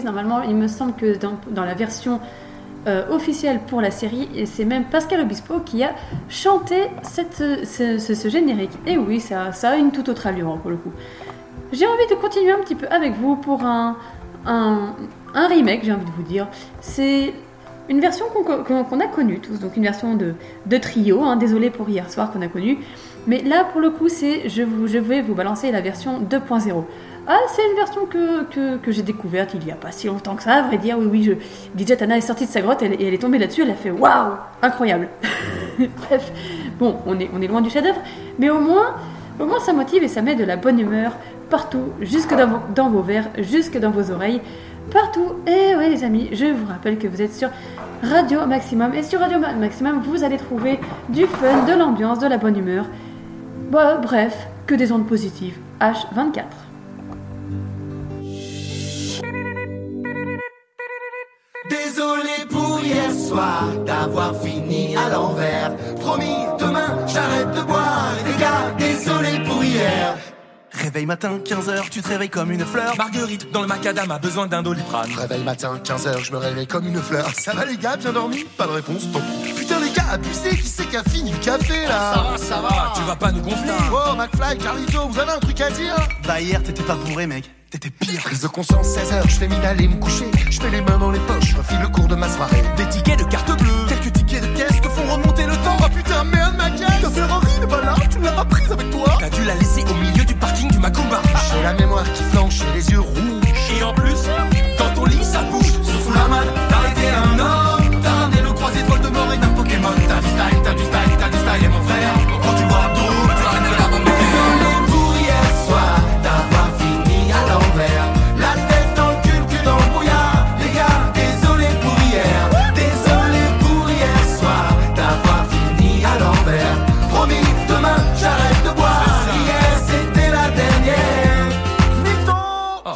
[0.03, 2.19] normalement, il me semble que dans, la version
[2.87, 5.95] euh, officielle pour la série, c'est même Pascal Obispo qui a
[6.29, 8.77] chanté ce, générique.
[8.85, 10.91] Et oui, ça, a une toute autre allure hein, pour le coup.
[11.71, 13.97] J'ai envie de continuer un petit peu avec vous pour un,
[14.45, 14.93] un,
[15.33, 16.47] remake, j'ai envie de vous dire.
[16.79, 17.33] C'est
[17.89, 20.33] une version qu'on a connue tous, donc une version de,
[20.65, 22.79] de trio, hein, désolé pour hier soir qu'on a connu.
[23.27, 26.83] Mais là, pour le coup, c'est je, je vais vous balancer la version 2.0.
[27.27, 30.53] Ah, c'est une version que, j'ai découverte il y a pas si longtemps que ça,
[30.53, 30.97] à vrai dire.
[30.99, 31.33] Oui, oui, je,
[31.83, 33.89] DJ Tana est sortie de sa grotte et elle est tombée là-dessus, elle a fait
[33.89, 35.07] waouh, incroyable.
[35.79, 36.31] Bref,
[36.77, 37.99] bon, on est, loin du chef-d'œuvre,
[38.37, 38.93] mais au moins,
[39.39, 41.13] au moins ça motive et ça met de la bonne humeur
[41.49, 44.41] partout, jusque dans vos, dans vos verres, jusque dans vos oreilles,
[44.91, 45.33] partout.
[45.47, 47.49] Et oui, les amis, je vous rappelle que vous êtes sur
[48.03, 52.27] Radio Maximum et sur Radio Ma- Maximum, vous allez trouver du fun, de l'ambiance, de
[52.27, 52.85] la bonne humeur.
[53.71, 55.57] Bah, bref, que des ondes positives.
[55.81, 56.43] H24.
[61.69, 65.75] Désolé pour hier soir d'avoir fini à l'envers.
[65.99, 68.13] Promis, demain j'arrête de boire.
[68.25, 70.15] Les gars, désolé pour hier.
[70.85, 72.95] Réveil matin, 15h, tu te réveilles comme une fleur.
[72.95, 75.09] Marguerite, dans le macadam, a besoin d'un doliprane.
[75.17, 77.27] Réveil matin, 15h, je me réveille comme une fleur.
[77.33, 79.53] Ça va les gars, bien dormi Pas de réponse, tant pis.
[79.53, 82.61] Putain les gars, abusé, qui c'est qui a fini le café là Ça va, ça
[82.61, 83.71] va, tu vas pas nous gonfler.
[83.91, 85.95] Oh, McFly, Carlito, vous avez un truc à dire
[86.27, 87.49] Bah hier, t'étais pas bourré mec.
[87.71, 88.21] T'étais pire.
[88.21, 90.29] Prise de conscience, 16h, je fais mine d'aller me coucher.
[90.51, 92.61] Je mets les mains dans les poches, je refile le cours de ma soirée.
[92.77, 93.85] Des tickets de carte bleue.
[93.89, 95.77] Quelques tickets de pièces te font remonter le temps.
[95.79, 98.71] Oh putain, merde, ma caisse Ta Ferrari n'est pas là, tu ne l'as pas prise
[98.71, 101.21] avec toi T'as dû la laisser au milieu parking du Macumba.
[101.51, 103.77] J'ai la mémoire qui flanche les yeux rouges.
[103.77, 104.27] Et en plus,
[104.77, 105.71] dans ton lit, ça bouge.
[105.83, 106.43] Sous la main,
[106.91, 107.34] été un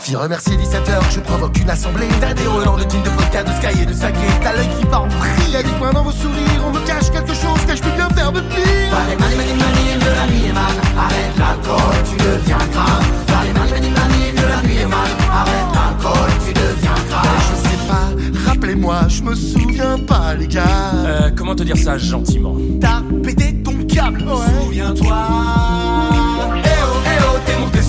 [0.10, 3.84] Qui remercie 17h, je provoque une assemblée d'adhéros dans de jeans, de vodka, de sky
[3.84, 4.18] et de saké.
[4.41, 6.64] T'as l'œil qui part en vrille, y'a des points dans vos sourires.
[6.68, 8.57] On me cache quelque chose que je peux bien faire de pire.
[8.57, 10.74] Allez, mani, mani, mani, de la nuit est mal.
[10.97, 13.05] Arrête l'alcool, tu deviens grave.
[13.39, 15.12] Allez, mani, mani, mani, de la nuit est mal.
[15.32, 17.28] Arrête l'alcool, tu deviens grave.
[17.51, 18.10] Je sais pas,
[18.49, 20.66] rappelez-moi, je me souviens pas, les gars.
[21.05, 22.55] Euh, comment te dire ça gentiment?
[22.82, 24.24] T'as pété ton câble,
[24.64, 25.16] Souviens-toi.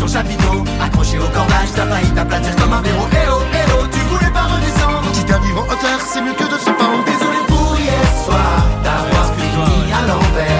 [0.01, 0.65] Le chapiteau.
[0.83, 3.07] Accroché au cordage, t'as failli t'aplatir comme un verrou.
[3.13, 5.13] Eh oh, eh oh, tu voulais pas redescendre.
[5.13, 7.05] Quitte à vivre en hauteur, c'est mieux que de se pendre.
[7.05, 10.60] Désolé pour hier soir, d'avoir fini à l'envers.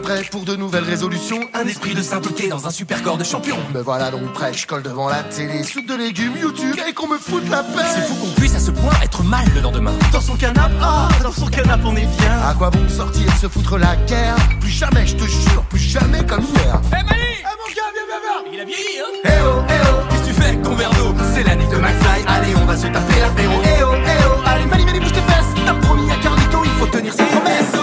[0.00, 1.40] Voilà donc fin prêt pour de nouvelles résolutions.
[1.54, 3.56] Un esprit de sainteté dans un super corps de champion.
[3.74, 7.08] Me voilà donc prêt, je colle devant la télé, soupe de légumes, YouTube et qu'on
[7.08, 7.84] me foute la paix.
[7.94, 9.92] C'est fou qu'on puisse à ce point être mal le lendemain.
[10.12, 12.40] Dans son canapé, ah, dans son canapé on est bien.
[12.46, 14.36] À quoi bon sortir, se foutre la guerre?
[14.60, 16.80] Plus jamais, je te jure, plus jamais comme hier.
[16.86, 19.20] Eh Mani Eh mon gars, viens, viens, viens Il a vieilli, hein?
[19.24, 21.68] Eh oh, eh oh, qu'est-ce que tu fais avec ton verre d'eau C'est la nuit
[21.68, 25.00] de McFly, allez on va se taper l'apéro Eh oh, eh oh, allez Mani Mani
[25.00, 27.77] bouge tes fesses T'as promis à Carlito, il faut tenir ses promesses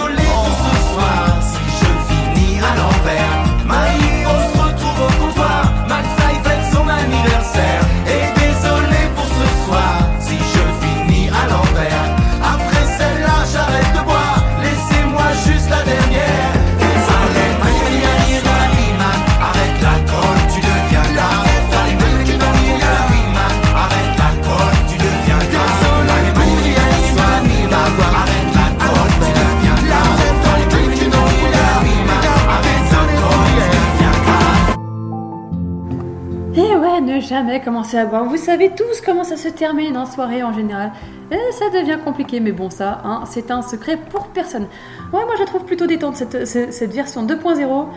[37.35, 38.23] jamais commencer à boire.
[38.23, 40.91] Vous savez tous comment ça se termine en soirée en général.
[41.31, 44.67] Et ça devient compliqué, mais bon, ça, hein, c'est un secret pour personne.
[45.11, 47.87] Ouais, moi je trouve plutôt détente cette, version 2.0.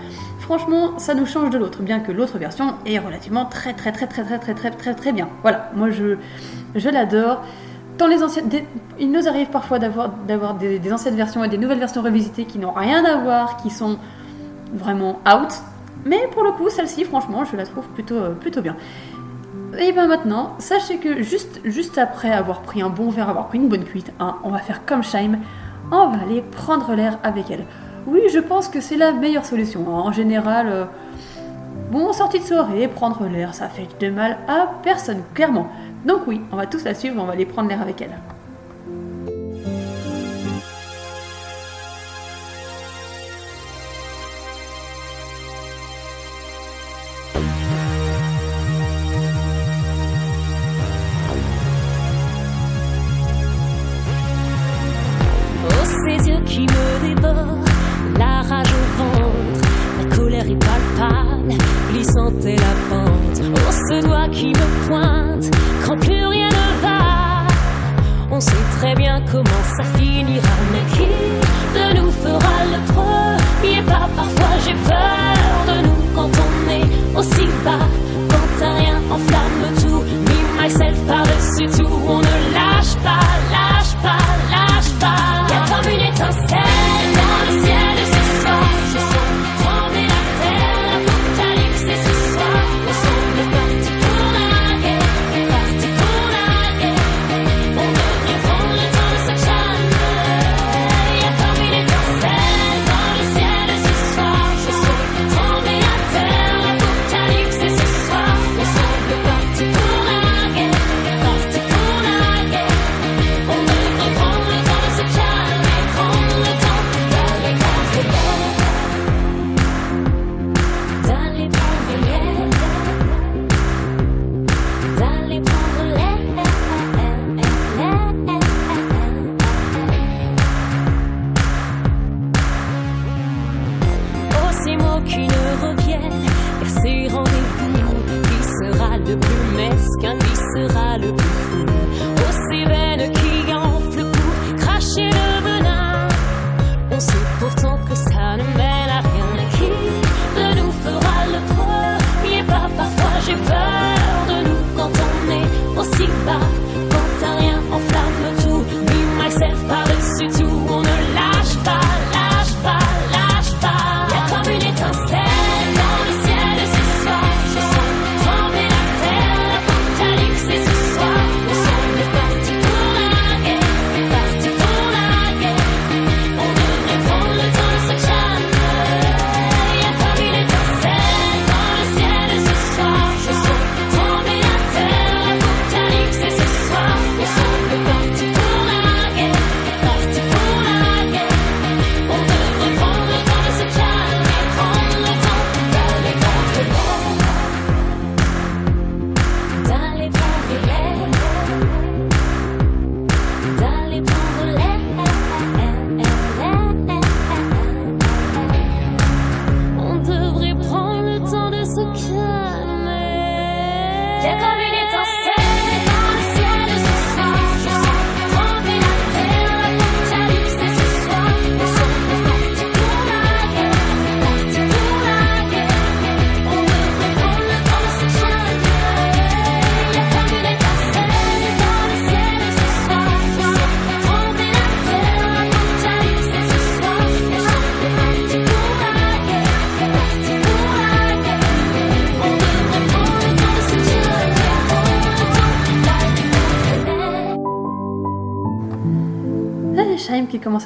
[0.40, 4.08] Franchement, ça nous change de l'autre, bien que l'autre version est relativement très très très
[4.08, 5.28] très très très très très très bien.
[5.42, 6.16] Voilà, moi je,
[6.74, 7.42] je l'adore.
[7.96, 8.64] Dans les anciennes, des-
[8.98, 12.44] il nous arrive parfois d'avoir d'avoir des, des anciennes versions et des nouvelles versions revisitées
[12.44, 13.98] qui n'ont rien à voir, qui sont
[14.72, 15.52] vraiment out.
[16.06, 18.76] Mais pour le coup, celle-ci, franchement, je la trouve plutôt, plutôt bien.
[19.76, 23.58] Et bien maintenant, sachez que juste, juste après avoir pris un bon verre, avoir pris
[23.58, 25.38] une bonne cuite, hein, on va faire comme Shaim,
[25.92, 27.64] on va aller prendre l'air avec elle.
[28.06, 29.84] Oui, je pense que c'est la meilleure solution.
[29.88, 30.00] hein.
[30.06, 30.84] En général, euh,
[31.90, 35.68] bon, sortie de soirée, prendre l'air, ça fait de mal à personne, clairement.
[36.06, 38.16] Donc oui, on va tous la suivre, on va aller prendre l'air avec elle.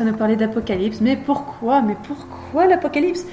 [0.00, 1.00] À nous parler d'apocalypse.
[1.00, 3.24] Mais pourquoi Mais pourquoi l'apocalypse?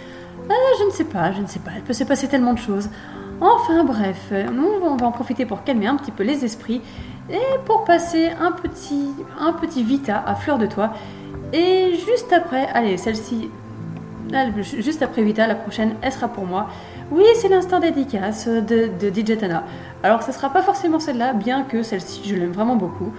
[0.50, 1.72] Ah, je ne sais pas, je ne sais pas.
[1.78, 2.90] Il peut se passer tellement de choses.
[3.40, 6.82] Enfin bref, euh, nous on va en profiter pour calmer un petit peu les esprits
[7.30, 10.94] et pour passer un petit, un petit Vita à fleur de toit.
[11.54, 13.50] Et juste après, allez, celle-ci,
[14.80, 16.68] juste après Vita, la prochaine, elle sera pour moi.
[17.12, 19.64] Oui, c'est l'instant dédicace de, de DJ Tana.
[20.04, 23.14] Alors, ce sera pas forcément celle-là, bien que celle-ci, je l'aime vraiment beaucoup.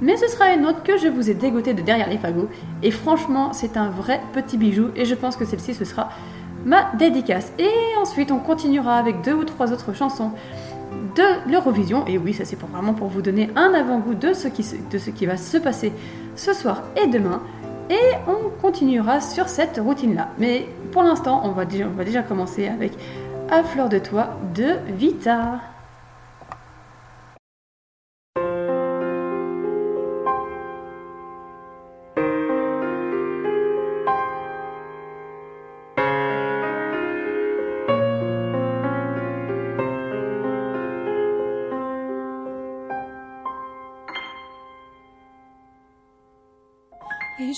[0.00, 2.48] Mais ce sera une autre que je vous ai dégotée de derrière les fagots.
[2.82, 4.88] Et franchement, c'est un vrai petit bijou.
[4.96, 6.10] Et je pense que celle-ci, ce sera
[6.64, 7.52] ma dédicace.
[7.58, 7.70] Et
[8.00, 10.32] ensuite, on continuera avec deux ou trois autres chansons
[11.16, 12.04] de l'Eurovision.
[12.06, 15.36] Et oui, ça c'est pour, vraiment pour vous donner un avant-goût de, ce qui va
[15.36, 15.92] se passer
[16.36, 17.42] ce soir et demain.
[17.90, 17.96] Et
[18.26, 20.28] on continuera sur cette routine-là.
[20.38, 22.92] Mais pour l'instant, on, va déjà- commencer avec
[23.50, 25.60] À fleur de toit de Vita.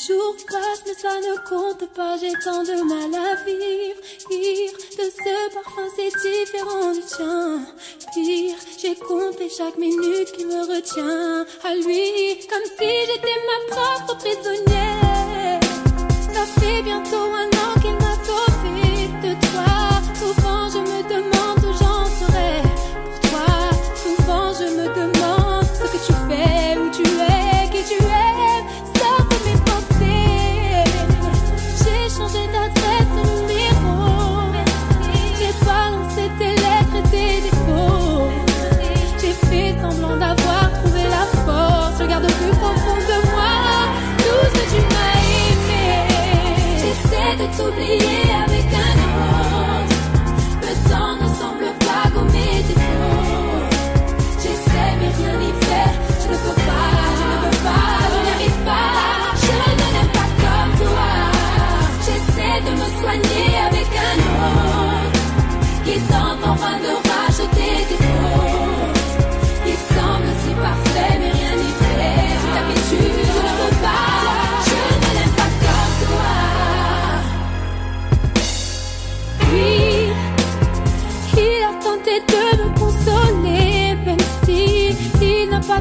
[0.07, 4.01] Jours passent, mais ça ne compte pas, j'ai tant de mal à vivre.
[4.31, 7.61] Rire de ce parfum, c'est différent du tien.
[8.15, 14.17] Pire, j'ai compté chaque minute qui me retient à lui, comme si j'étais ma propre
[14.17, 15.61] prisonnière.
[16.33, 18.90] Ça fait bientôt un an qu'il m'a sauvé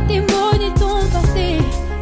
[0.09, 1.57] il n'a pas tes mots ni ton passé.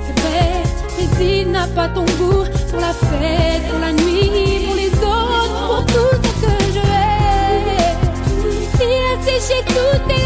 [0.06, 0.50] C'est vrai,
[0.98, 5.68] mais il n'a pas ton goût pour la fête, pour la nuit, pour les autres,
[5.68, 7.96] pour tout ce que je hais.
[8.82, 10.17] Il a séché toutes tes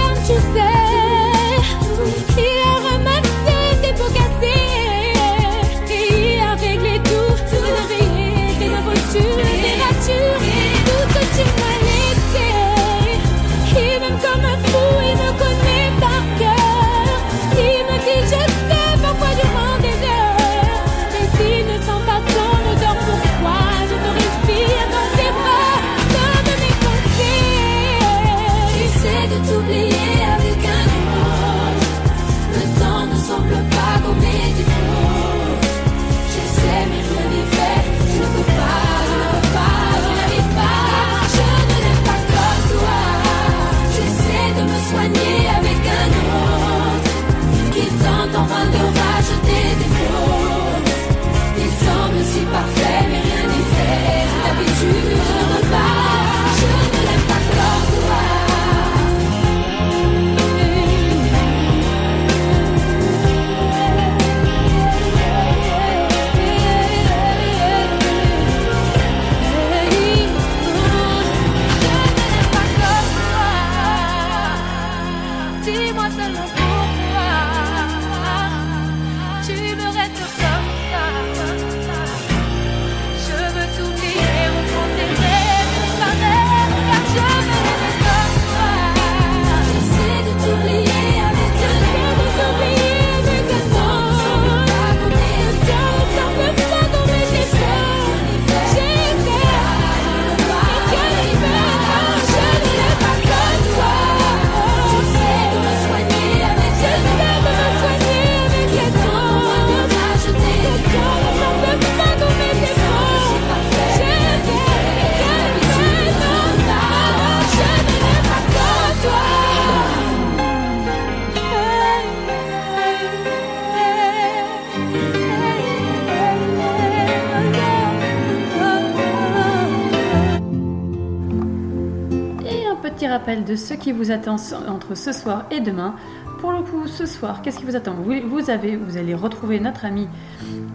[133.37, 134.35] de ce qui vous attend
[134.67, 135.95] entre ce soir et demain.
[136.39, 137.93] Pour le coup, ce soir, qu'est-ce qui vous attend?
[137.93, 140.07] Vous, avez, vous allez retrouver notre ami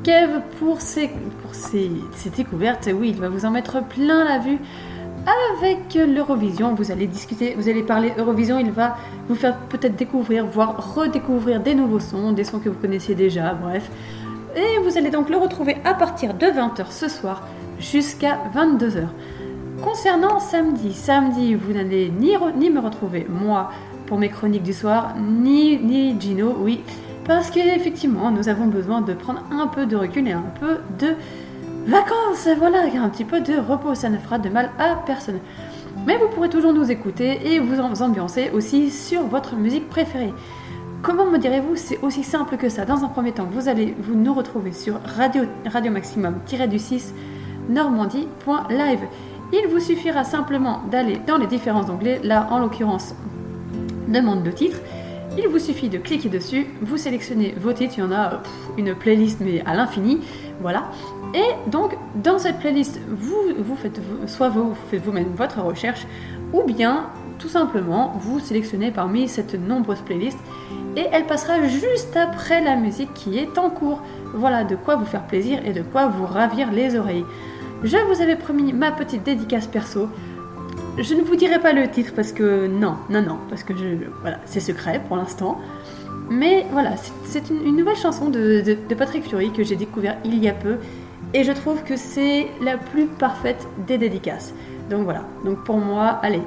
[0.05, 1.11] Kev pour ses,
[1.53, 2.89] ses découvertes.
[2.95, 4.59] Oui, il va vous en mettre plein la vue.
[5.57, 8.97] Avec l'Eurovision, vous allez discuter, vous allez parler Eurovision, il va
[9.29, 13.53] vous faire peut-être découvrir, voire redécouvrir des nouveaux sons, des sons que vous connaissiez déjà,
[13.55, 13.91] bref.
[14.55, 17.43] Et vous allez donc le retrouver à partir de 20h ce soir
[17.81, 19.09] jusqu'à 22h.
[19.87, 23.71] Concernant samedi, samedi, vous n'allez ni, me retrouver, moi,
[24.07, 26.81] pour mes chroniques du soir, ni, ni Gino, oui,
[27.25, 31.15] parce qu'effectivement, nous avons besoin de prendre un peu de recul et un peu de
[31.87, 35.39] vacances, voilà, un petit peu de repos, ça ne fera de mal à personne.
[36.05, 40.35] Mais vous pourrez toujours nous écouter et vous ambiancer aussi sur votre musique préférée.
[41.01, 42.87] Comment me direz-vous C'est aussi simple que ça.
[42.87, 47.13] Dans un premier temps, vous allez vous nous retrouver sur Radio, Radio Maximum-du-6
[47.69, 49.07] normandie.live.
[49.53, 53.15] Il vous suffira simplement d'aller dans les différents onglets, là en l'occurrence
[54.09, 54.79] demande de titre.
[55.39, 58.37] Il vous suffit de cliquer dessus, vous sélectionnez vos titres, il y en a euh,
[58.79, 60.21] une playlist mais à l'infini,
[60.61, 60.85] voilà.
[61.35, 66.07] Et donc dans cette playlist, vous, faites soit vous faites vous-même votre recherche,
[66.53, 70.39] ou bien tout simplement vous sélectionnez parmi cette nombreuse playlist
[70.97, 74.01] et elle passera juste après la musique qui est en cours.
[74.33, 77.25] Voilà de quoi vous faire plaisir et de quoi vous ravir les oreilles.
[77.85, 80.09] Je vous avais promis ma petite dédicace perso.
[80.99, 83.75] Je ne vous dirai pas le titre parce que non, non, non, parce que
[84.23, 85.61] voilà, c'est secret pour l'instant.
[86.31, 86.93] Mais voilà,
[87.25, 90.55] c'est- une, nouvelle chanson de, de- de Patrick Fury que j'ai découvert il y a
[90.55, 90.77] peu
[91.35, 94.55] et je trouve que c'est la plus parfaite des dédicaces.
[94.91, 96.43] Donc voilà, donc pour moi, allez,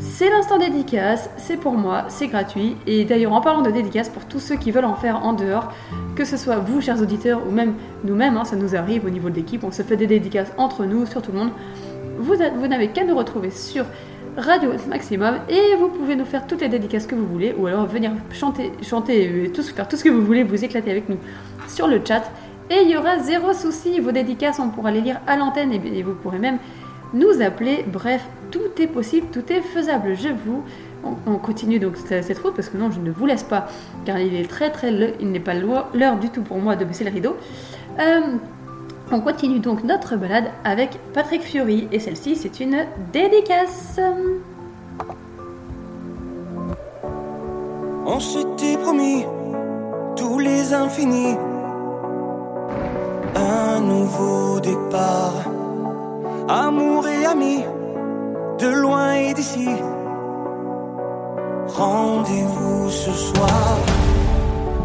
[0.00, 2.76] c'est l'instant dédicace, c'est pour moi, c'est gratuit.
[2.86, 5.72] Et d'ailleurs, en parlant de dédicace, pour tous ceux qui veulent en faire en dehors,
[6.16, 7.74] que ce soit vous, chers auditeurs, ou même
[8.04, 10.86] nous-mêmes, hein, ça nous arrive au niveau de l'équipe, on se fait des dédicaces entre
[10.86, 11.50] nous, sur tout le monde.
[12.18, 13.84] Vous, vous n'avez qu'à nous retrouver sur
[14.36, 17.86] Radio Maximum et vous pouvez nous faire toutes les dédicaces que vous voulez ou alors
[17.86, 21.18] venir chanter, chanter, tout, faire tout ce que vous voulez, vous éclater avec nous
[21.68, 22.22] sur le chat.
[22.70, 26.02] Et il y aura zéro souci, vos dédicaces, on pourra les lire à l'antenne et
[26.02, 26.58] vous pourrez même
[27.12, 27.84] nous appeler.
[27.86, 30.14] Bref, tout est possible, tout est faisable.
[30.14, 30.62] Je vous.
[31.02, 33.68] On, on continue donc cette route parce que non, je ne vous laisse pas
[34.04, 36.84] car il est très très le- il n'est pas l'heure du tout pour moi de
[36.84, 37.36] baisser le rideau.
[37.98, 38.20] Euh,
[39.10, 42.84] on continue donc notre balade avec Patrick Fiori et celle-ci c'est une
[43.14, 43.98] dédicace.
[48.06, 49.24] On s'était promis
[50.16, 51.36] tous les infinis.
[53.36, 55.44] Un nouveau départ.
[56.52, 57.62] Amour et amis,
[58.58, 59.68] de loin et d'ici.
[61.68, 63.78] Rendez-vous ce soir.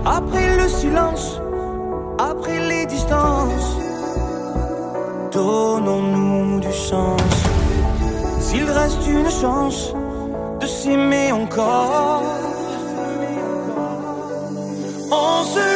[0.05, 1.41] Après le silence,
[2.19, 3.77] après les distances.
[5.31, 7.33] Donnons-nous du sens.
[8.41, 9.91] S'il reste une chance
[10.59, 12.21] de s'aimer encore.
[15.11, 15.74] On se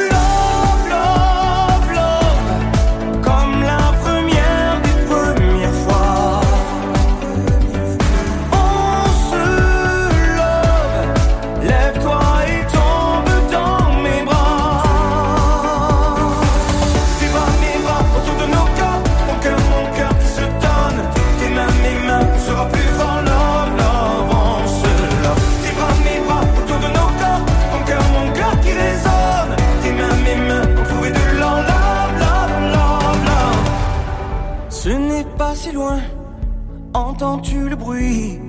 [37.22, 38.40] Entends-tu le bruit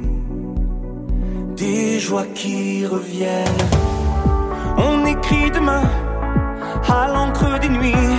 [1.57, 3.66] Des joies qui reviennent?
[4.79, 5.83] On écrit demain
[6.89, 8.16] à l'encre des nuits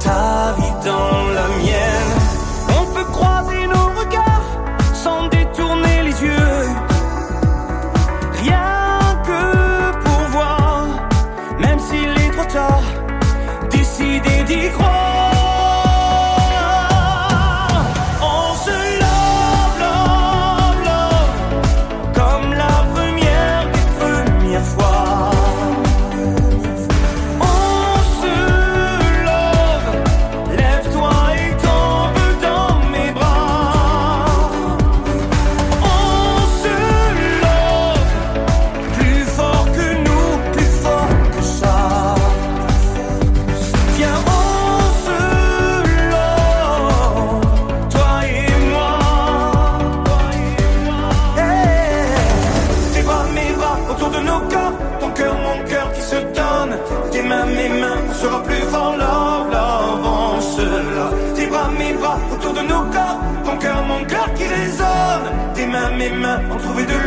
[0.00, 2.16] ta vie dans la mienne.
[2.80, 4.48] On peut croiser nos regards
[4.94, 6.71] sans détourner les yeux.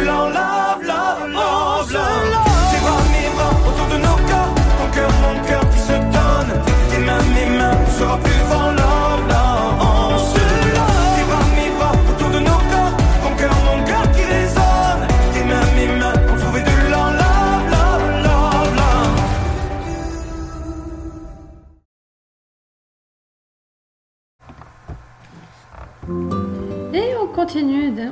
[0.05, 0.54] 老了。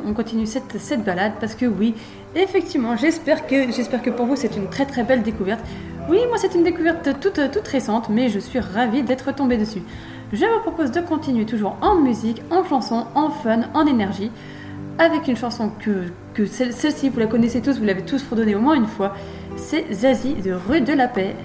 [0.06, 1.96] on continue cette, balade parce que oui,
[2.36, 5.62] effectivement, j'espère que, pour vous c'est une très très belle découverte.
[6.10, 9.82] Oui, moi c'est une découverte toute, récente, mais je suis ravie d'être tombée dessus.
[10.32, 14.32] Je vous propose de continuer toujours en musique, en chanson, en fun, en énergie,
[14.98, 18.76] avec une chanson que, celle-ci, vous la connaissez tous, vous l'avez tous fredonnée au moins
[18.76, 19.16] une fois,
[19.56, 21.36] c'est Zazie de Rue de la Paix.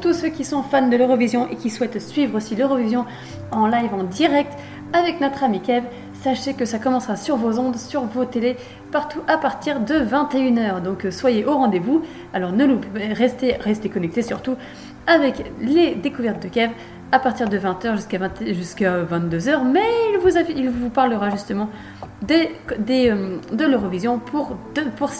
[0.00, 3.04] Tous ceux qui sont fans de l'Eurovision et qui souhaitent suivre aussi l'Eurovision
[3.50, 4.52] en live, en direct
[4.92, 8.56] avec notre ami Kev, sachez que ça commencera sur vos ondes, sur vos télés,
[8.90, 10.82] partout à partir de 21h.
[10.82, 12.02] Donc euh, soyez au rendez-vous.
[12.32, 14.56] Alors ne l'oubliez, restez, restez connectés surtout
[15.06, 16.72] avec les découvertes de Kev
[17.10, 19.64] à partir de 20h jusqu'à 20 jusqu'à 22h.
[19.70, 19.80] Mais
[20.12, 21.68] il vous, il vous parlera justement
[22.22, 24.56] des, des, euh, de l'Eurovision pour,
[24.96, 25.10] pour,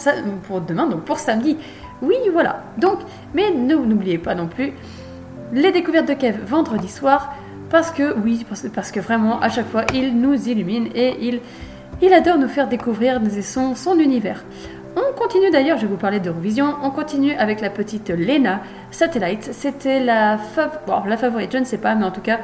[0.47, 1.57] pour demain, donc pour samedi.
[2.03, 2.63] Oui, voilà.
[2.77, 2.99] Donc,
[3.33, 4.73] mais ne- n'oubliez pas non plus
[5.53, 7.33] les découvertes de Kev vendredi soir
[7.69, 11.41] parce que oui parce, que vraiment à chaque fois il nous illumine et il
[12.01, 14.43] il adore nous faire découvrir son, univers.
[14.97, 18.59] On continue d'ailleurs, je vais vous parler d'Eurovision, on continue avec la petite Lena
[18.91, 19.49] Satellite.
[19.53, 20.37] C'était la,
[20.85, 22.39] bon, la favorite, je ne sais pas, mais en tout cas,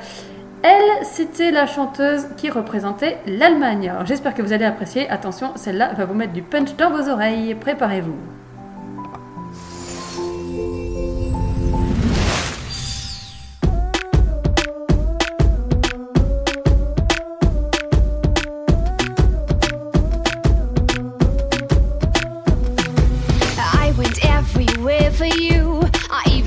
[0.64, 3.89] elle, c'était la chanteuse qui représentait l'Allemagne.
[3.89, 5.10] Alors j'espère que vous allez apprécier.
[5.10, 7.55] Attention, celle-là va vous mettre du punch dans vos oreilles.
[7.55, 8.39] Préparez-vous.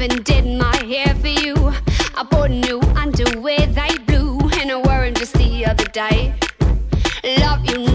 [0.03, 1.55] Even did my hair for you.
[2.17, 6.35] I bought new underwear they blue, and I wore 'em just the other day.
[7.39, 7.92] Love, you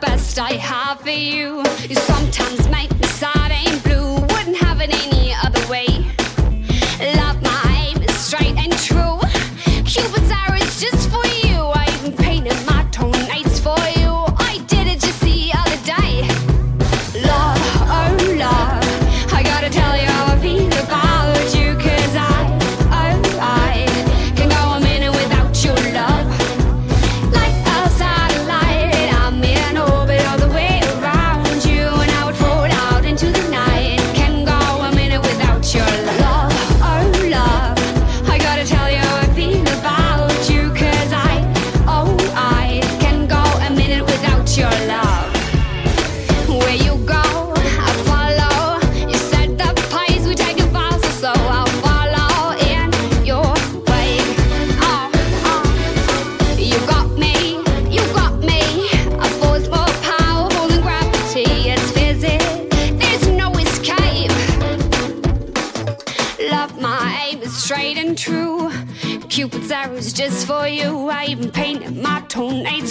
[0.00, 1.58] best I have for you.
[1.88, 2.67] You sometimes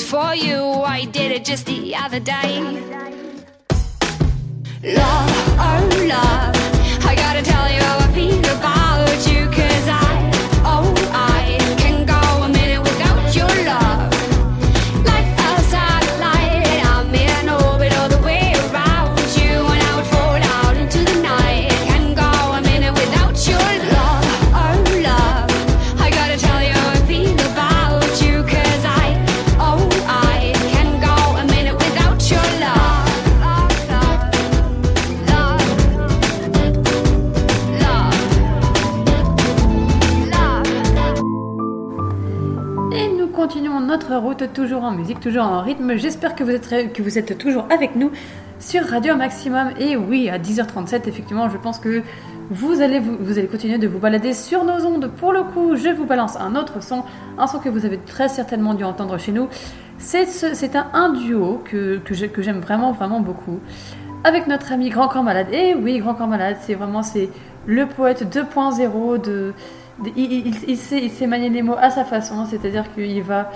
[0.07, 0.63] for you.
[0.95, 2.61] I did it just the other day.
[4.83, 6.66] Love, oh love,
[44.17, 45.95] route toujours en musique, toujours en rythme.
[45.95, 48.11] J'espère que vous êtes que vous êtes toujours avec nous
[48.59, 49.69] sur Radio Maximum.
[49.79, 52.01] Et oui, à 10h37, effectivement, je pense que
[52.49, 55.11] vous allez vous, allez continuer de vous balader sur nos ondes.
[55.17, 57.03] Pour le coup, je vous balance un autre son,
[57.37, 59.47] un son que vous avez très certainement dû entendre chez nous.
[59.99, 63.59] C'est ce- c'est un, un duo que, que j'ai- que j'aime vraiment vraiment beaucoup
[64.23, 65.47] avec notre ami Grand Corps Malade.
[65.51, 67.01] Et oui, Grand Corps Malade, c'est vraiment
[67.65, 69.53] le poète 2.0 de,
[70.15, 73.51] il sait, il sait manier les mots à sa façon, c'est-à-dire qu'il va,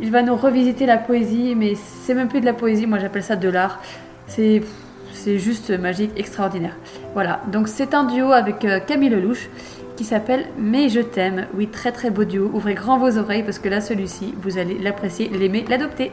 [0.00, 3.22] il va nous revisiter la poésie, mais c'est même plus de la poésie, moi j'appelle
[3.22, 3.80] ça de l'art.
[4.26, 4.62] C'est,
[5.12, 6.76] c'est juste magique, extraordinaire.
[7.14, 9.48] Voilà, donc c'est un duo avec euh, Camille Lelouch
[9.96, 11.46] qui s'appelle Mais je t'aime.
[11.54, 12.50] Oui, très très beau duo.
[12.52, 16.12] Ouvrez grand vos oreilles parce que là, celui-ci, vous allez l'apprécier, l'aimer, l'adopter.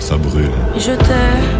[0.00, 0.50] ça brûle.
[0.76, 1.59] Je t'aime.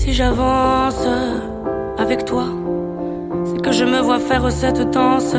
[0.00, 1.06] Si j'avance
[1.98, 2.44] avec toi,
[3.44, 5.36] c'est que je me vois faire cette danse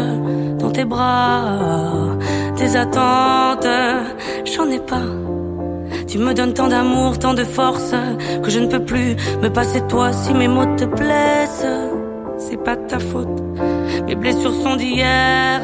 [0.60, 1.58] dans tes bras.
[2.56, 3.66] Tes attentes,
[4.46, 5.08] j'en ai pas.
[6.08, 7.96] Tu me donnes tant d'amour, tant de force
[8.44, 11.66] que je ne peux plus me passer de toi si mes mots te blessent.
[12.38, 13.42] C'est pas ta faute,
[14.06, 15.60] mes blessures sont d'hier.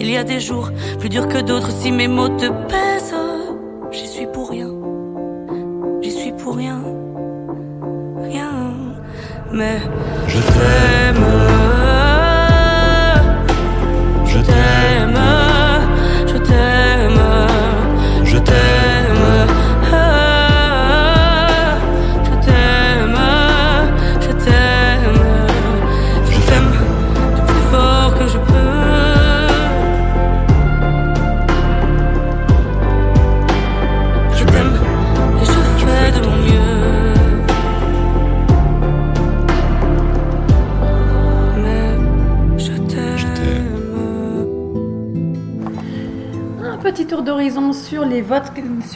[0.00, 3.07] Il y a des jours plus durs que d'autres si mes mots te pèsent.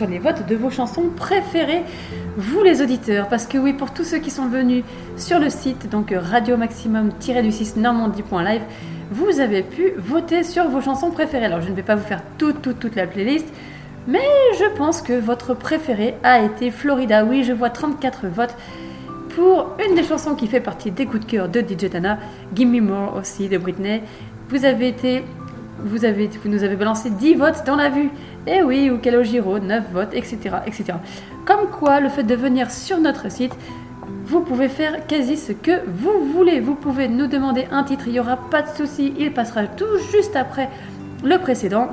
[0.06, 1.82] Les votes de vos chansons préférées,
[2.36, 3.28] vous les auditeurs.
[3.28, 4.84] Parce que oui, pour tous ceux qui sont venus
[5.16, 8.62] sur le site, donc radio maximum-du6 normandie.live,
[9.10, 11.46] vous avez pu voter sur vos chansons préférées.
[11.46, 13.46] Alors je ne vais pas vous faire toute, toute, toute la playlist,
[14.06, 14.26] mais
[14.58, 17.24] je pense que votre préféré a été Florida.
[17.24, 18.56] Oui, je vois 34 votes
[19.36, 22.18] pour une des chansons qui fait partie des coups de cœur de DJ Tana,
[22.54, 24.02] Gimme More aussi de Britney.
[24.48, 25.24] Vous avez été,
[25.84, 28.10] vous avez, vous nous avez balancé 10 votes dans la vue.
[28.46, 30.94] Et oui, ou Calogiro, 9 votes, etc., etc.
[31.44, 33.52] Comme quoi, le fait de venir sur notre site,
[34.24, 36.58] vous pouvez faire quasi ce que vous voulez.
[36.60, 39.98] Vous pouvez nous demander un titre, il n'y aura pas de souci, il passera tout
[40.10, 40.68] juste après
[41.22, 41.88] le précédent.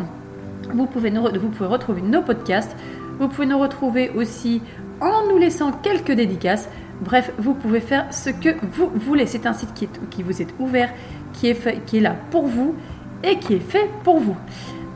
[0.74, 2.76] Vous pouvez, vous pouvez retrouver nos podcasts.
[3.20, 4.62] Vous pouvez nous retrouver aussi
[5.02, 6.68] en nous laissant quelques dédicaces.
[7.02, 9.26] Bref, vous pouvez faire ce que vous voulez.
[9.26, 10.90] C'est un site qui, est- qui vous est ouvert,
[11.34, 12.76] qui est, qui est là pour vous
[13.24, 14.36] et qui est fait pour vous.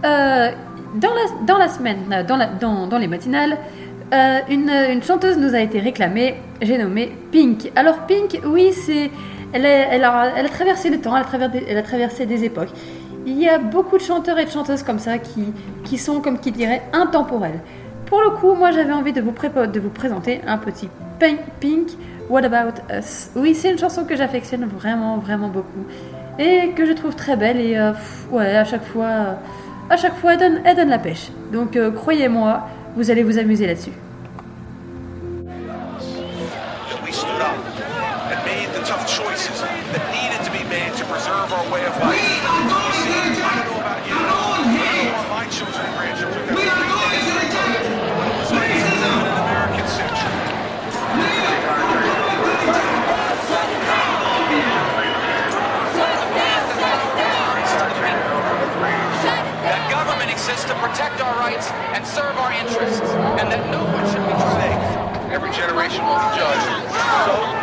[0.06, 0.52] Euh,
[0.96, 3.58] dans, la, dans la semaine, euh, dans, dans, dans les matinales,
[4.14, 6.36] euh, une, une chanteuse nous a été réclamée.
[6.62, 7.72] J'ai nommé Pink.
[7.76, 9.10] Alors Pink, oui, c'est
[9.54, 12.70] Elle elle, a, traversé le temps, elle a, traversé, elle a traversé des époques.
[13.26, 15.46] Il y a beaucoup de chanteurs et de chanteuses comme ça qui,
[15.84, 17.60] qui sont, comme qui dirait, intemporels.
[18.06, 20.90] Pour le coup, moi j'avais envie de vous, prépa- de vous présenter un petit
[21.20, 21.88] Pink, Pink,
[22.30, 23.30] What About Us.
[23.36, 25.86] Oui, c'est une chanson que j'affectionne vraiment, vraiment beaucoup.
[26.40, 27.60] Et que je trouve très belle.
[27.60, 27.92] Et euh,
[28.32, 29.38] ouais, à chaque fois,
[29.90, 31.30] à chaque fois elle, donne, la pêche.
[31.52, 33.92] Donc euh, croyez-moi, vous allez vous amuser là-dessus.
[61.44, 64.80] Rights and serve our interests, and that no one should be safe.
[65.30, 67.63] Every generation will be judged.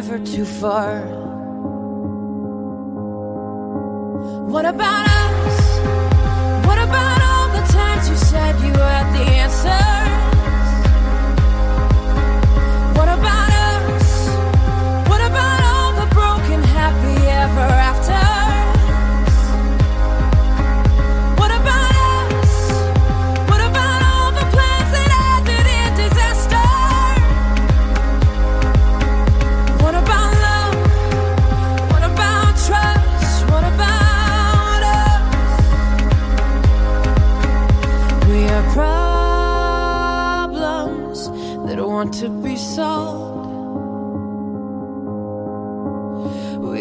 [0.00, 1.00] river too far.
[4.48, 5.60] What about us?
[6.66, 9.89] What about all the times you said you had the answers?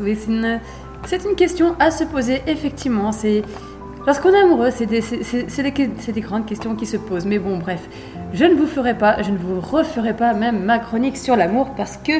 [0.00, 0.18] Oui,
[1.06, 3.10] c'est une, question à se poser, effectivement.
[4.06, 7.26] Lorsqu'on est amoureux, c'est des, grandes questions qui se posent.
[7.26, 7.80] Mais bon, bref,
[8.32, 11.70] je ne vous ferai pas, je ne vous referai pas même ma chronique sur l'amour
[11.76, 12.12] parce que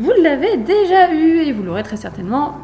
[0.00, 2.56] vous l'avez déjà eu et vous l'aurez très certainement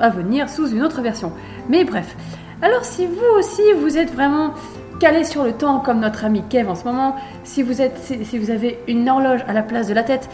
[0.00, 1.32] à venir sous une autre version.
[1.68, 2.16] Mais bref,
[2.62, 4.54] alors si vous aussi vous êtes vraiment
[4.98, 8.38] calé sur le temps comme notre ami Kev en ce moment, si vous, êtes, si,
[8.38, 10.28] vous avez une horloge à la place de la tête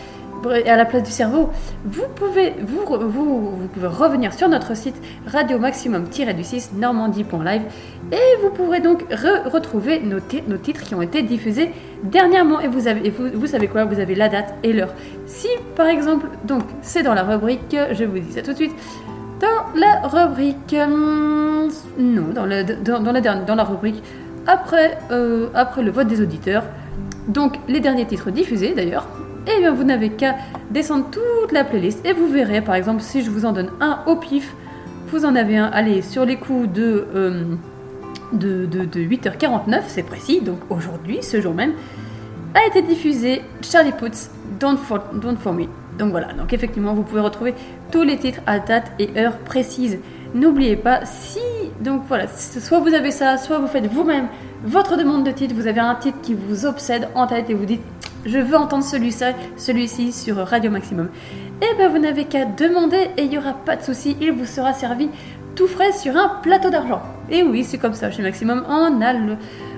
[0.64, 1.50] et à la place du cerveau,
[1.84, 4.94] vous pouvez, vous, vous, pouvez revenir sur notre site
[5.26, 7.62] radio maximum-du6 normandie.live
[8.12, 11.70] et vous pourrez donc re- retrouver nos, ti- nos titres qui ont été diffusés
[12.04, 12.60] dernièrement.
[12.60, 13.84] Et vous, avez, vous, savez quoi?
[13.84, 14.94] Vous avez la date et l'heure.
[15.26, 18.72] Si par exemple, donc c'est dans la rubrique, je vous dis ça tout de suite,
[19.40, 20.76] dans la rubrique.
[20.78, 21.68] hum,
[21.98, 24.02] non, dans, le, dans, dans la, dans la rubrique
[24.46, 26.64] après, euh, après le vote des auditeurs.
[27.28, 29.06] Donc, les derniers titres diffusés d'ailleurs.
[29.46, 30.36] Et bien, vous n'avez qu'à
[30.70, 34.00] descendre toute la playlist et vous verrez, par exemple, si je vous en donne un
[34.06, 34.54] au pif,
[35.08, 37.44] vous en avez un, allez, sur les coups de, euh,
[38.32, 41.72] de, de, de 8h49, c'est précis, donc aujourd'hui, ce jour même,
[42.54, 45.64] a été diffusé Charlie Puth's Don't For, Don't For Me.
[45.98, 47.54] Donc voilà, donc effectivement, vous pouvez retrouver
[47.90, 49.98] tous les titres à date et heure précise.
[50.34, 51.40] N'oubliez pas, si,
[51.80, 54.28] donc voilà, soit vous avez ça, soit vous faites vous-même
[54.64, 57.64] votre demande de titre, vous avez un titre qui vous obsède en tête et vous
[57.64, 57.82] dites,
[58.24, 59.24] je veux entendre celui-ci
[59.56, 61.08] celui sur Radio Maximum.
[61.60, 64.46] Et bien vous n'avez qu'à demander et il n'y aura pas de souci, il vous
[64.46, 65.08] sera servi
[65.54, 67.02] tout frais sur un plateau d'argent.
[67.30, 69.36] Et oui, c'est comme ça chez Maximum, on a le-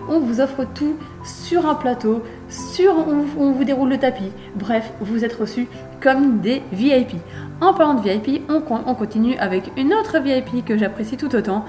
[0.09, 2.95] on vous offre tout sur un plateau, sur
[3.39, 4.31] on, vous déroule le tapis.
[4.55, 5.67] Bref, vous êtes reçus
[6.01, 7.17] comme des VIP.
[7.61, 8.61] En parlant de VIP, on
[8.95, 11.65] continue avec une autre VIP que j'apprécie tout autant,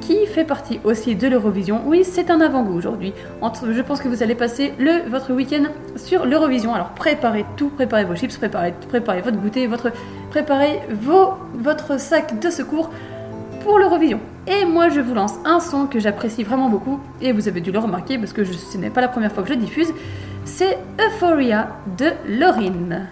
[0.00, 1.82] qui fait partie aussi de l'Eurovision.
[1.86, 3.12] Oui, c'est un avant-goût aujourd'hui.
[3.42, 4.72] Je pense que vous allez passer
[5.08, 5.64] votre week-end
[5.96, 6.74] sur l'Eurovision.
[6.74, 9.92] Alors préparez tout, préparez vos chips, préparez, préparez votre goûter, votre,
[10.30, 10.80] préparez
[11.54, 12.90] votre sac de secours
[13.62, 14.20] pour l'Eurovision.
[14.46, 17.70] Et moi, je vous lance un son que j'apprécie vraiment beaucoup, et vous avez dû
[17.70, 19.92] le remarquer parce que ce n'est pas la première fois que je diffuse.
[20.44, 21.68] C'est Euphoria
[21.98, 23.08] de Laurine.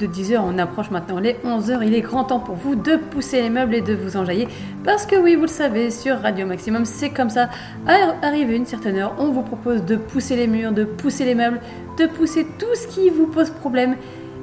[0.00, 1.82] De, deux- plus de 10 heures, on approche maintenant les 11 heures.
[1.82, 4.48] Il est grand temps pour vous de pousser les meubles et de vous enjailler.
[4.84, 7.48] Parce que oui, vous le savez, sur Radio Maximum, c'est comme ça.
[7.86, 11.34] À arriver une certaine heure, on vous propose de pousser les murs, de pousser les
[11.34, 11.60] meubles,
[11.98, 13.96] de pousser tout ce qui vous pose problème.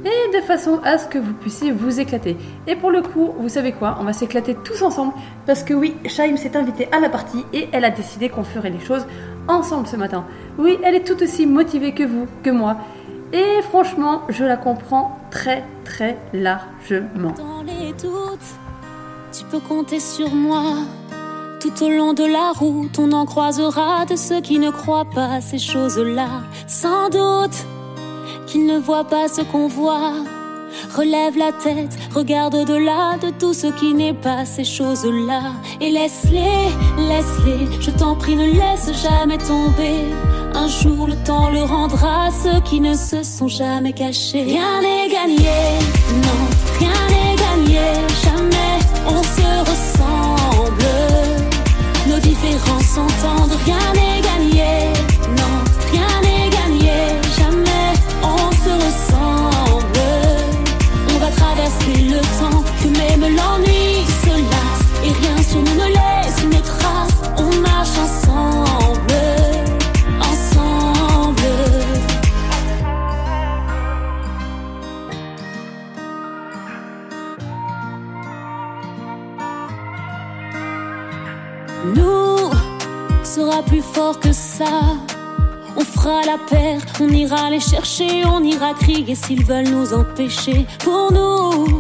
[0.05, 2.38] Et de façon à ce que vous puissiez vous éclater.
[2.67, 3.97] Et pour le coup, vous savez quoi?
[3.99, 5.11] On va s'éclater tous ensemble.
[5.47, 8.69] Parce que oui, Shaim s'est invitée à la partie et elle a décidé qu'on ferait
[8.69, 9.05] les choses
[9.47, 10.23] ensemble ce matin.
[10.59, 12.77] Oui, elle est tout aussi motivée que vous, que moi.
[13.34, 17.34] Et franchement, je la comprends très très largement.
[17.38, 18.40] Dans les doutes,
[19.32, 20.64] tu peux compter sur moi.
[21.60, 25.41] Tout au long de la route, on en croisera de ceux qui ne croient pas
[25.41, 26.44] ces choses-là.
[26.68, 27.66] Sans doute
[28.45, 30.14] qu'ils ne voient pas ce qu'on voit.
[30.95, 35.41] Relève la tête, regarde au-delà de tout ce qui n'est pas ces choses-là.
[35.82, 36.70] Et laisse-les,
[37.10, 40.06] laisse-les, je t'en prie, ne laisse jamais tomber.
[40.53, 44.44] Un jour, le temps le rendra ceux qui ne se sont jamais cachés.
[44.44, 45.57] Rien n'est gagné,
[46.26, 46.40] non,
[46.80, 47.86] rien n'est gagné,
[48.24, 50.84] jamais on se ressemble.
[52.07, 54.94] Nos différences s'entendent, rien n'est gagné,
[55.38, 55.56] non,
[55.91, 56.95] rien n'est gagné,
[57.38, 57.94] jamais
[58.24, 59.99] on se ressemble.
[61.14, 62.64] On va traverser le temps,
[62.98, 67.15] même l'ennui se lasse, et rien sur nous ne laisse une trace.
[67.38, 68.66] On marche ensemble.
[83.63, 84.65] Plus fort que ça.
[85.75, 90.65] On fera la paire, on ira les chercher, on ira crier s'ils veulent nous empêcher.
[90.79, 91.79] Pour nous,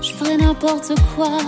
[0.00, 1.38] je ferai n'importe quoi.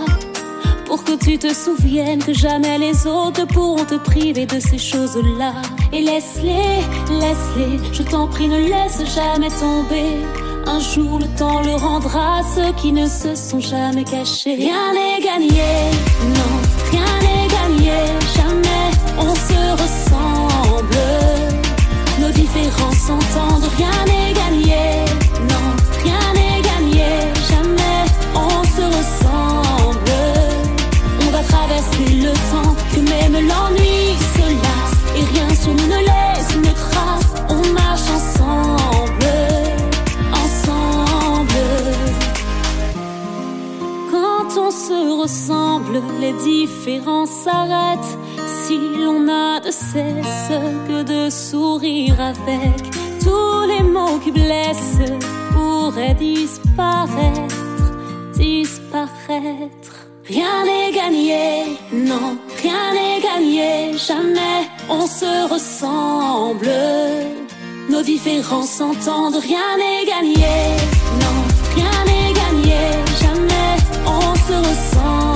[0.85, 5.53] Pour que tu te souviennes que jamais les autres pourront te priver de ces choses-là.
[5.93, 6.81] Et laisse-les,
[7.19, 10.17] laisse-les, je t'en prie, ne laisse jamais tomber.
[10.65, 14.55] Un jour le temps le rendra à ceux qui ne se sont jamais cachés.
[14.55, 15.69] Rien n'est gagné,
[16.35, 16.53] non,
[16.91, 17.97] rien n'est gagné,
[18.35, 18.78] jamais
[22.49, 25.05] Nos différences s'entendent, rien n'est gagné,
[25.49, 25.67] non,
[26.03, 27.07] rien n'est gagné,
[27.47, 30.11] jamais on se ressemble.
[31.21, 35.99] On va traverser le temps, que même l'ennui se lasse, et rien sur nous ne
[35.99, 37.27] laisse une trace.
[37.49, 39.31] On marche ensemble,
[40.33, 41.65] ensemble.
[44.11, 48.18] Quand on se ressemble, les différences s'arrêtent.
[48.69, 50.53] Si l'on n'a de cesse
[50.87, 52.79] que de sourire avec,
[53.19, 55.09] tous les mots qui blessent
[55.53, 57.55] pourraient disparaître,
[58.33, 59.95] disparaître.
[60.23, 66.69] Rien n'est gagné, non, rien n'est gagné, jamais on se ressemble.
[67.89, 70.53] Nos différences s'entendent, rien n'est gagné,
[71.23, 71.37] non,
[71.73, 72.81] rien n'est gagné,
[73.19, 73.71] jamais
[74.05, 75.28] on se ressemble.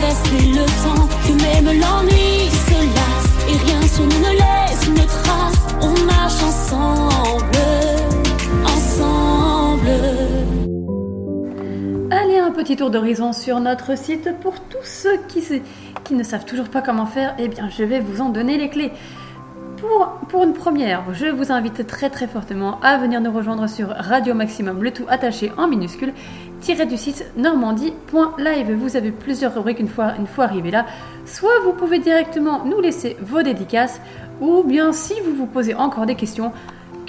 [0.00, 5.04] Traverser le temps, que même l'ennui se lasse, et rien sur nous ne laisse une
[5.06, 5.58] trace.
[5.82, 7.58] On marche ensemble,
[8.64, 9.90] ensemble.
[12.10, 15.42] Allez, un petit tour d'horizon sur notre site pour tous ceux qui,
[16.04, 17.34] qui ne savent toujours pas comment faire.
[17.38, 18.92] Eh bien, je vais vous en donner les clés.
[19.80, 24.34] Pour, une première, je vous invite très très fortement à venir nous rejoindre sur Radio
[24.34, 26.12] Maximum, le tout attaché en minuscule,
[26.60, 28.72] tiré du site normandie.live.
[28.72, 30.84] Vous avez plusieurs rubriques une fois, une fois arrivé là.
[31.24, 34.02] Soit vous pouvez directement nous laisser vos dédicaces,
[34.42, 36.52] ou bien si vous vous posez encore des questions,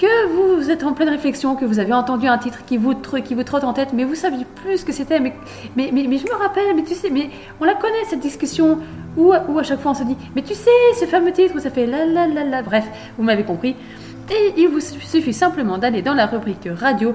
[0.01, 3.63] que vous êtes en pleine réflexion, que vous avez entendu un titre qui vous, trotte
[3.63, 5.33] en tête, mais vous saviez plus ce que c'était, mais
[5.77, 7.29] je me rappelle, mais tu sais, mais
[7.59, 8.79] on la connaît cette discussion
[9.15, 11.59] où, où à chaque fois on se dit, mais tu sais, ce fameux titre où
[11.59, 12.83] ça fait la la la la, bref,
[13.15, 13.75] vous m'avez compris.
[14.31, 17.13] Et il vous suffit simplement d'aller dans la rubrique radio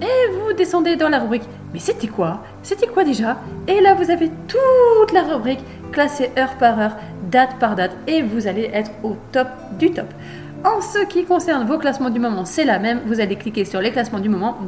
[0.00, 1.44] et vous descendez dans la rubrique.
[1.74, 2.42] Mais c'était quoi?
[2.62, 3.36] C'était quoi déjà?
[3.68, 5.60] Et là vous avez toute la rubrique
[5.92, 6.96] classée heure par heure,
[7.30, 9.48] date par date, et vous allez être au top
[9.78, 10.06] du top.
[10.64, 13.00] En ce qui concerne vos classements du moment, c'est la même.
[13.06, 14.58] Vous allez cliquer sur les classements du moment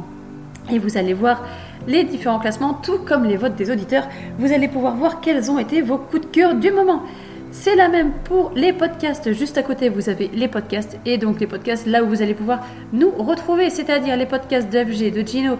[0.69, 1.43] et vous allez voir
[1.87, 4.07] les différents classements, tout comme les votes des auditeurs.
[4.37, 7.03] Vous allez pouvoir voir quels ont été vos coups de cœur du moment.
[7.51, 9.31] C'est la même pour les podcasts.
[9.31, 12.33] Juste à côté, vous avez les podcasts et donc les podcasts là où vous allez
[12.33, 15.57] pouvoir nous retrouver, c'est-à-dire les podcasts d'FG, de Gino,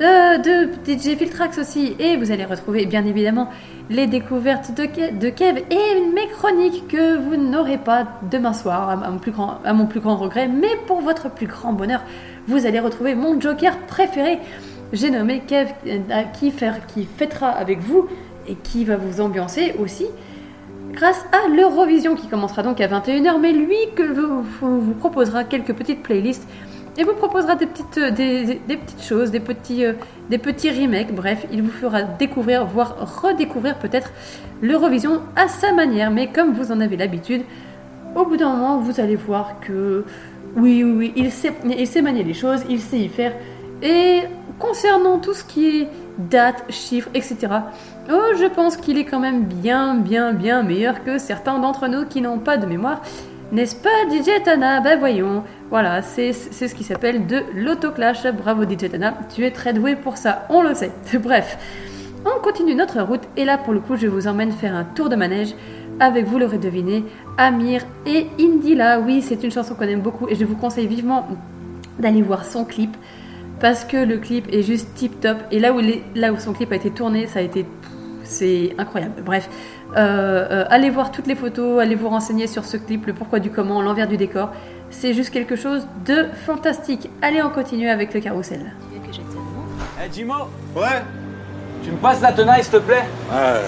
[0.00, 1.94] de, de DJ Filtrax aussi.
[1.98, 3.50] Et vous allez retrouver bien évidemment
[3.90, 8.90] les découvertes de, Ke- de Kev et mes chroniques que vous n'aurez pas demain soir,
[8.90, 8.96] à,
[9.72, 10.48] mon plus grand, regret.
[10.48, 12.02] Mais pour votre plus grand bonheur,
[12.46, 14.38] vous allez retrouver mon Joker préféré.
[14.92, 15.98] J'ai nommé Kev euh,
[16.38, 16.50] qui,
[17.06, 18.06] fêtera avec vous
[18.46, 20.06] et qui va vous ambiancer aussi
[20.92, 24.42] grâce à l'Eurovision qui commencera donc à 21h, mais lui que vous-
[24.80, 26.48] vous proposera quelques petites playlists
[26.98, 29.92] et vous proposera des petites, euh, des, petites choses, des petits, euh,
[30.28, 31.14] des petits remakes.
[31.14, 34.10] Bref, il vous fera découvrir, voire redécouvrir peut-être
[34.60, 36.10] l'Eurovision à sa manière.
[36.10, 37.42] Mais comme vous en avez l'habitude,
[38.16, 40.04] au bout d'un moment, vous allez voir que
[40.56, 43.32] oui, oui, oui, il sait, il sait manier les choses, il sait y faire.
[43.80, 44.22] Et
[44.58, 45.88] concernant tout ce qui est
[46.18, 47.36] date, chiffres, etc.,
[48.10, 52.06] oh, je pense qu'il est quand même bien, bien, bien meilleur que certains d'entre nous
[52.06, 53.02] qui n'ont pas de mémoire.
[53.50, 54.80] N'est-ce pas, DJ Tana?
[54.80, 55.42] Ben voyons.
[55.70, 58.26] Voilà, c'est ce qui s'appelle de l'autoclash.
[58.32, 59.14] Bravo, DJ Tana.
[59.34, 60.90] Tu es très doué pour ça, on le sait.
[61.22, 61.56] Bref,
[62.26, 65.08] on continue notre route et là, pour le coup, je vous emmène faire un tour
[65.08, 65.54] de manège
[66.00, 67.04] avec, vous l'aurez deviné,
[67.38, 69.00] Amir et Indila.
[69.00, 71.26] Oui, c'est une chanson qu'on aime beaucoup et je vous conseille vivement
[71.98, 72.96] d'aller voir son clip
[73.60, 76.38] parce que le clip est juste tip top et là où, il est- là où
[76.38, 77.64] son clip a été tourné, ça a été
[78.22, 79.22] c'est incroyable.
[79.24, 79.48] Bref,
[79.94, 83.82] allez voir toutes les photos, allez vous renseigner sur ce clip, le pourquoi du comment,
[83.82, 84.50] l'envers du décor.
[84.90, 87.10] C'est juste quelque chose de fantastique.
[87.22, 88.60] Allez, on continue avec le carrousel.
[90.00, 90.34] Eh Jimo
[90.76, 91.02] Ouais
[91.84, 93.60] Tu me passes la tenaille s'il te plaît Ouais.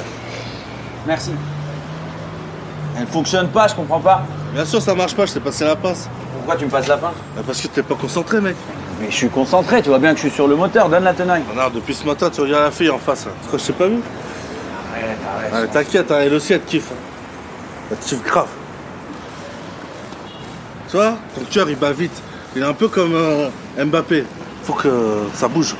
[1.06, 1.32] Merci.
[2.98, 4.22] Elle fonctionne pas, je comprends pas.
[4.54, 6.08] Bien sûr, ça marche pas, je t'ai passé la passe.
[6.34, 7.14] Pourquoi tu me passes la pince?
[7.36, 8.56] Bah, Parce que t'es pas concentré, mec.
[9.00, 11.14] Mais je suis concentré, tu vois bien que je suis sur le moteur, donne la
[11.14, 11.42] tenaille.
[11.56, 13.26] Non, depuis ce matin, tu regardes la fille en face.
[13.44, 14.00] Tu que je t'ai pas vu.
[15.52, 16.90] Allez, t'inquiète, hein, elle aussi, elle te kiffe.
[16.92, 16.96] hein.
[17.90, 18.48] Elle te kiffe grave.
[20.88, 22.12] Tu vois, ton cœur, il bat vite.
[22.56, 23.48] Il est un peu comme euh,
[23.78, 24.24] Mbappé.
[24.64, 24.88] Faut que
[25.34, 25.76] ça bouge.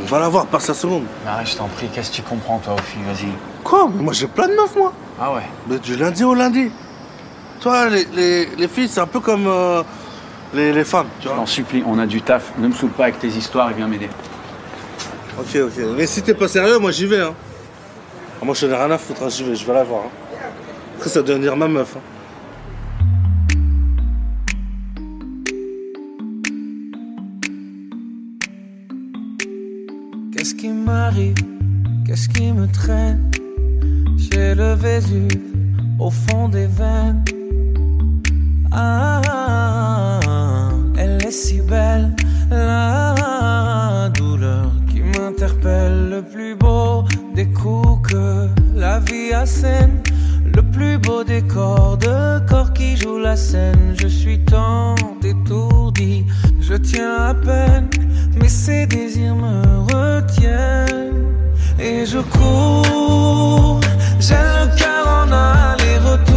[0.00, 1.04] On va la voir, passe la seconde.
[1.24, 3.28] Mais arrête, je t'en prie, qu'est-ce que tu comprends toi, Ophi Vas-y.
[3.62, 3.88] Quoi?
[3.94, 4.92] Mais moi, j'ai plein de meufs, moi.
[5.20, 6.70] Ah ouais Mais du lundi au lundi.
[7.60, 9.82] Toi, les, les, les filles, c'est un peu comme euh,
[10.52, 12.52] les, les femmes, tu Je t'en supplie, on a du taf.
[12.58, 14.08] Ne me saoule pas avec tes histoires et viens m'aider.
[15.38, 15.84] Ok, ok.
[15.96, 17.34] Mais si t'es pas sérieux, moi, j'y vais, hein.
[18.40, 20.02] Ah, moi, je n'ai rien à foutre, hein, j'y vais, je vais la voir.
[20.04, 20.36] hein.
[20.96, 21.96] Après, ça va devenir ma meuf.
[21.96, 22.00] hein.
[30.32, 31.34] Qu'est-ce qui m'arrive?
[32.06, 33.30] Qu'est-ce qui me traîne?
[34.16, 35.40] J'ai le Vésuve
[35.98, 37.24] au fond des veines.
[38.72, 42.14] Ah, elle est si belle,
[42.50, 46.10] la douleur qui m'interpelle.
[46.10, 46.93] Le plus beau
[47.34, 50.02] des coups que la vie assène.
[50.54, 53.94] Le plus beau décor de corps qui joue la scène.
[54.00, 56.24] Je suis tant étourdi,
[56.60, 57.88] je tiens à peine,
[58.36, 59.62] mais ces désirs me
[59.92, 61.24] retiennent.
[61.80, 63.80] Et je cours,
[64.20, 66.33] j'ai le cœur en aller-retour.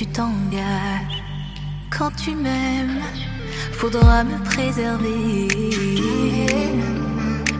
[0.00, 1.22] Tu t'engages.
[1.90, 3.02] Quand tu m'aimes,
[3.72, 5.46] faudra me préserver.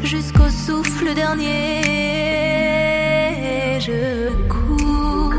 [0.03, 1.83] Jusqu'au souffle dernier,
[3.79, 5.35] je cours.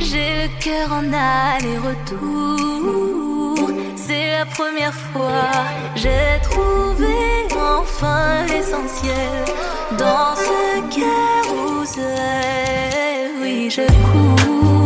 [0.00, 2.10] J'ai le cœur en aller-retour.
[3.94, 5.52] C'est la première fois,
[5.94, 9.44] j'ai trouvé enfin l'essentiel
[9.96, 10.60] dans ce
[10.98, 12.04] carrousel.
[13.40, 14.85] Oui, je cours.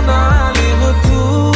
[0.00, 1.49] en aller-retour.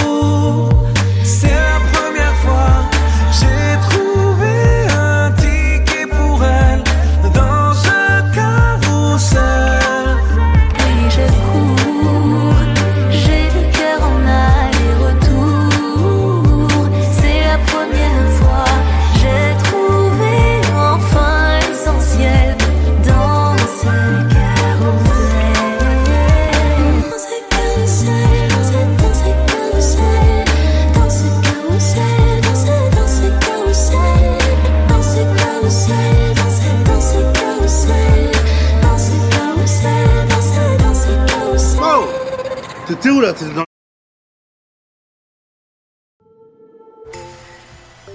[43.11, 43.33] Où là?
[43.33, 43.45] T'es.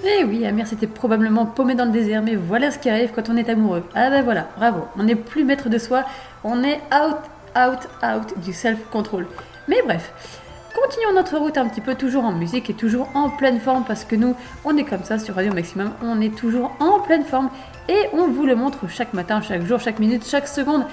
[0.06, 3.30] Eh oui, Amir s'était probablement paumé dans le désert, mais voilà ce qui arrive quand
[3.30, 3.84] on est amoureux.
[3.94, 6.06] Ah ben voilà, bravo, on n'est plus maître de soi,
[6.44, 7.18] on est out,
[7.56, 9.28] out, out du self-control.
[9.68, 10.14] Mais bref,
[10.74, 14.06] continuons notre route un petit peu, toujours en musique et toujours en pleine forme, parce
[14.06, 17.49] que nous, on est comme ça sur Radio Maximum, on est toujours en pleine forme,
[17.88, 20.86] et on vous le montre chaque matin, chaque jour, chaque minute, chaque seconde.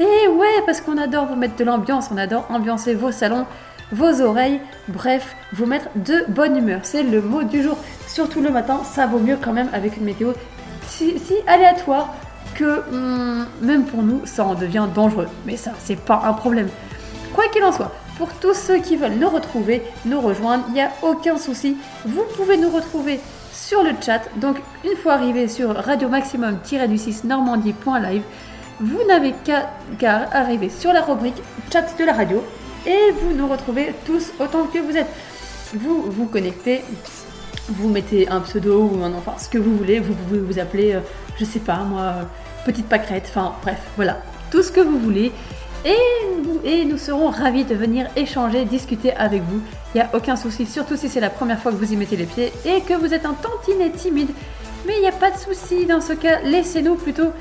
[0.00, 3.46] Et ouais, parce qu'on adore vous mettre de l'ambiance, on adore ambiancer vos salons,
[3.92, 6.80] vos oreilles, bref, vous mettre de bonne humeur.
[6.82, 7.76] C'est le mot du jour.
[8.08, 10.32] Surtout le matin, ça vaut mieux quand même avec une météo
[10.88, 11.14] si,
[11.46, 12.14] aléatoire
[12.54, 15.28] que hum, même pour nous, ça en devient dangereux.
[15.46, 16.68] Mais ça, c'est pas un problème.
[17.32, 20.80] Quoi qu'il en soit, pour tous ceux qui veulent nous retrouver, nous rejoindre, il n'y
[20.80, 21.76] a aucun souci.
[22.04, 23.20] Vous pouvez nous retrouver
[23.52, 24.22] sur le chat.
[24.36, 28.22] Donc, une fois arrivé sur radio maximum-du6 normandie.live,
[28.80, 31.40] vous n'avez qu'à arriver sur la rubrique
[31.72, 32.42] chat de la radio
[32.86, 35.08] et vous nous retrouvez tous autant que vous êtes.
[35.74, 36.82] Vous vous connectez,
[37.68, 40.94] vous mettez un pseudo ou un enfin ce que vous voulez, vous pouvez vous appeler,
[40.94, 41.00] euh,
[41.38, 42.22] je sais pas moi, euh,
[42.64, 44.18] petite pâquerette, enfin bref, voilà,
[44.50, 45.32] tout ce que vous voulez.
[45.84, 45.96] Et
[46.42, 49.60] nous, et nous serons ravis de venir échanger, discuter avec vous.
[49.94, 52.16] Il n'y a aucun souci, surtout si c'est la première fois que vous y mettez
[52.16, 54.30] les pieds et que vous êtes un tantinet timide.
[54.86, 57.32] Mais il n'y a pas de souci dans ce cas, laissez-nous plutôt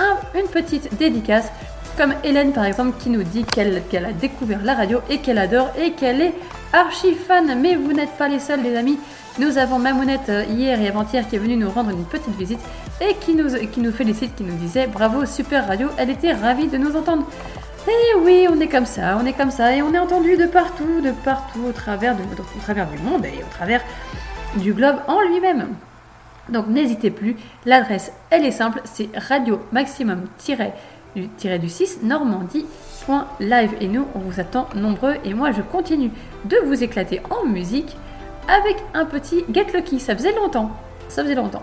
[0.00, 1.50] un- une petite dédicace.
[1.96, 5.70] Comme Hélène par exemple qui nous dit qu'elle a découvert la radio et qu'elle adore
[5.78, 6.34] et qu'elle est
[6.72, 7.58] archi fan.
[7.60, 8.98] Mais vous n'êtes pas les seuls les amis.
[9.38, 12.58] Nous avons Mamounette euh, hier et avant-hier qui est venue nous rendre une petite visite
[13.00, 16.96] et qui nous, félicite, qui nous disait bravo super radio, elle était ravie de nous
[16.96, 17.26] entendre.
[17.88, 20.46] Et oui, on est comme ça, on est comme ça et on est entendu de
[20.46, 23.80] partout, de partout au travers, au travers du monde et au travers
[24.56, 25.68] du globe en lui-même.
[26.50, 30.24] Donc n'hésitez plus, l'adresse elle est simple, c'est radio maximum
[31.58, 35.14] du 6 normandie.live et nous on vous attend nombreux.
[35.24, 36.10] Et moi je continue
[36.44, 37.96] de vous éclater en musique
[38.48, 40.70] avec un petit Get Lucky, ça faisait longtemps,
[41.08, 41.62] ça faisait longtemps.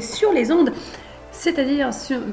[0.00, 0.72] Sur les ondes,
[1.32, 1.90] c'est-à-dire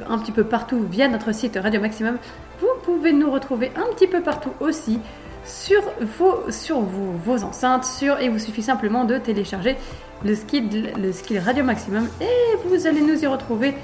[0.09, 2.17] un petit peu partout via notre site Radio Maximum,
[2.59, 4.99] vous pouvez nous retrouver un petit peu partout aussi
[5.45, 5.81] sur
[6.17, 9.77] vos, sur vos, vos enceintes, sur, et il vous suffit simplement de télécharger
[10.23, 13.75] le skill, le skill Radio Maximum et vous allez nous y retrouver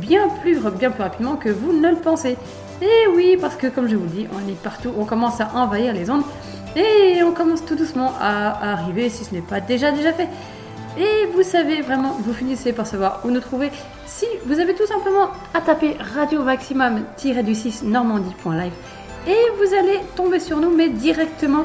[0.00, 2.36] bien plus, bien plus rapidement que vous ne le pensez.
[2.80, 5.92] Et oui, parce que comme je vous dis, on est partout, on commence à envahir
[5.92, 6.22] les ondes
[6.76, 10.28] et on commence tout doucement à arriver, si ce n'est pas déjà déjà fait.
[11.38, 13.70] Vous savez vraiment, vous finissez par savoir où nous trouver.
[14.06, 18.72] Si vous avez tout simplement à taper Radio Maximum-du-6 Normandie.live
[19.24, 21.62] et vous allez tomber sur nous, mais directement.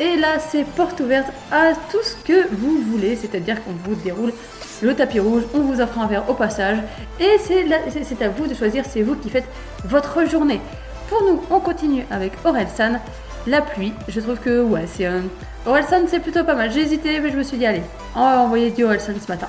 [0.00, 4.32] Et là, c'est porte ouverte à tout ce que vous voulez, c'est-à-dire qu'on vous déroule
[4.80, 6.78] le tapis rouge, on vous offre un verre au passage,
[7.20, 9.48] et c'est à vous de choisir, c'est vous qui faites
[9.84, 10.62] votre journée.
[11.10, 12.98] Pour nous, on continue avec Aurel San.
[13.46, 15.24] La pluie, je trouve que ouais, c'est un.
[15.66, 16.70] Aurel San, c'est plutôt pas mal.
[16.72, 17.82] J'ai hésité, mais je me suis dit, allez,
[18.14, 19.48] on va du San ce matin.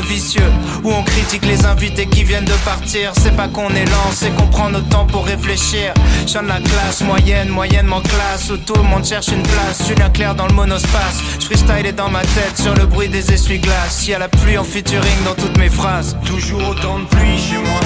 [0.00, 0.50] Vicieux,
[0.82, 3.12] où on critique les invités qui viennent de partir.
[3.20, 5.92] C'est pas qu'on est lent, c'est qu'on prend notre temps pour réfléchir.
[6.26, 9.86] Je la classe moyenne, moyennement classe, où tout le monde cherche une place.
[9.86, 13.32] Julien Claire dans le monospace, je freestyle est dans ma tête sur le bruit des
[13.32, 14.06] essuie-glaces.
[14.06, 16.16] Y a la pluie en featuring dans toutes mes phrases.
[16.24, 17.80] Toujours autant de pluie chez moi.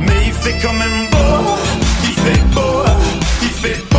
[0.00, 1.56] Mais il fait quand même beau,
[2.04, 2.84] il fait beau,
[3.42, 3.98] il fait beau,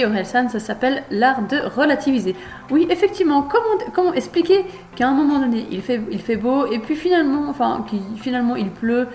[0.00, 2.34] Merci Orelsan, ça s'appelle l'art de relativiser.
[2.70, 4.64] Oui, effectivement, comment, comment expliquer
[4.96, 7.84] qu'à un moment donné il fait, il fait beau et puis finalement, enfin,
[8.16, 9.08] finalement il pleut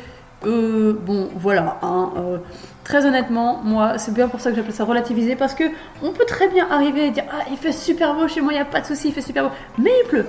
[0.46, 2.38] Euh, Bon, voilà, hein, euh,
[2.84, 5.64] très honnêtement, moi c'est bien pour ça que j'appelle ça relativiser parce que
[6.04, 8.58] on peut très bien arriver et dire Ah, il fait super beau chez moi, il
[8.58, 10.28] n'y a pas de souci, il fait super beau, mais il pleut.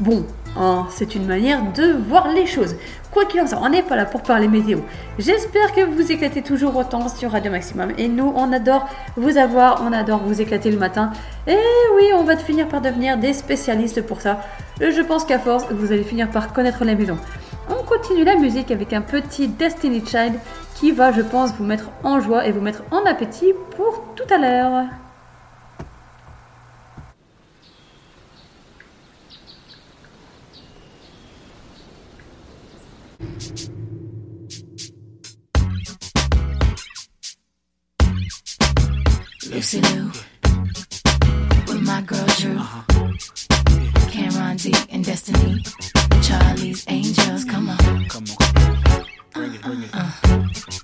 [0.00, 0.24] Bon,
[0.56, 2.74] hein, c'est une manière de voir les choses.
[3.14, 4.80] Quoi qu'il en soit, on n'est pas là pour parler météo.
[5.20, 7.92] J'espère que vous éclatez toujours autant sur Radio Maximum.
[7.96, 11.12] Et nous, on adore vous avoir, on adore vous éclater le matin.
[11.46, 11.56] Et
[11.94, 14.40] oui, on va finir par devenir des spécialistes pour ça.
[14.80, 17.16] Je pense qu'à force, vous allez finir par connaître la maison.
[17.70, 20.34] On continue la musique avec un petit Destiny Child
[20.74, 24.34] qui va, je pense, vous mettre en joie et vous mettre en appétit pour tout
[24.34, 24.86] à l'heure.
[39.50, 40.10] Lucy Lou
[41.66, 42.82] with my girl Drew, uh-huh.
[44.10, 45.62] Cameron D and Destiny,
[46.22, 47.44] Charlie's Angels.
[47.44, 49.06] Come on, come on.
[49.32, 49.94] Bring it, bring it.
[49.94, 50.83] Uh-uh.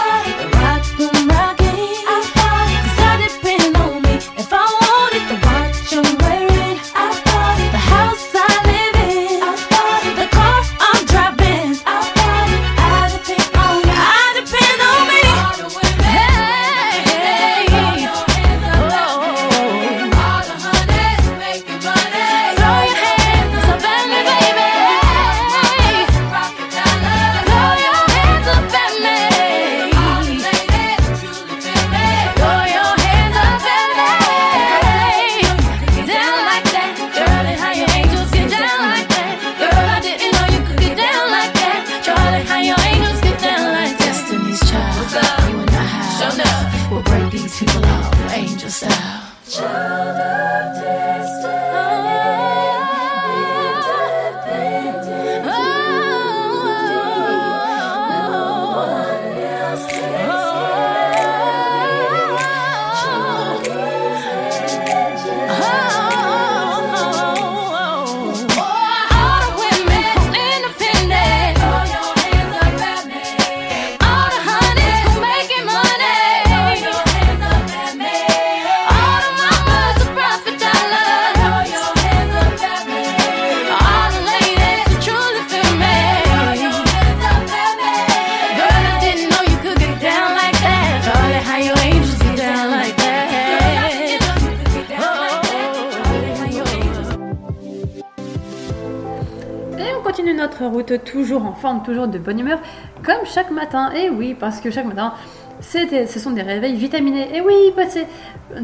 [100.97, 102.59] toujours en forme, toujours de bonne humeur,
[103.03, 103.91] comme chaque matin.
[103.93, 105.13] Et oui, parce que chaque matin,
[105.61, 107.35] ce sont des réveils vitaminés.
[107.35, 108.05] Et oui, passer,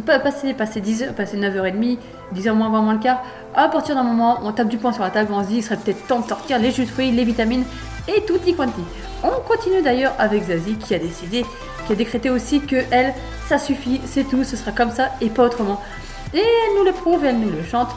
[0.05, 1.97] pa- passer, passer 10 heures, passer 9h30,
[2.35, 3.23] 10h moins 20 moins le quart,
[3.55, 5.63] à partir d'un moment, on tape du poing sur la table, on se dit, il
[5.63, 7.63] serait peut-être temps de sortir les jus de fruits, les vitamines
[8.07, 8.81] et tutti quanti.
[9.23, 11.45] On continue d'ailleurs avec Zazie qui a décidé,
[11.85, 13.13] qui a décrété aussi que elle,
[13.47, 15.81] ça suffit, c'est tout, ce sera comme ça et pas autrement.
[16.33, 17.89] Et elle nous le prouve, elle nous le chante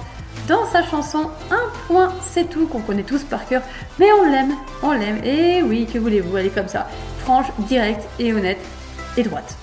[0.50, 3.62] dans sa chanson Un point, c'est tout, qu'on connaît tous par cœur,
[4.00, 6.88] mais on l'aime, on l'aime, et oui, que voulez-vous, elle est comme ça,
[7.20, 8.58] franche, directe et honnête,
[9.16, 9.59] et droite.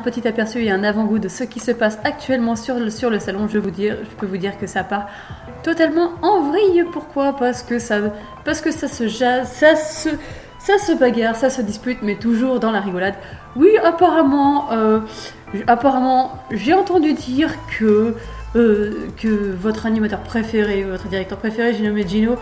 [0.00, 3.58] Petit aperçu et un avant-goût de ce qui se passe actuellement sur le, salon, je,
[3.58, 5.06] peux vous dire que ça part
[5.62, 6.84] totalement en vrille.
[6.92, 7.36] Pourquoi?
[7.36, 8.00] Parce que ça,
[8.44, 10.08] se jase, ça se,
[10.58, 13.14] ça se bagarre, ça se dispute, mais toujours dans la rigolade.
[13.56, 15.00] Oui, apparemment, euh,
[15.66, 18.14] apparemment, j'ai entendu dire que
[18.56, 22.34] euh, que votre animateur préféré, votre directeur préféré, j'ai nommé Gino,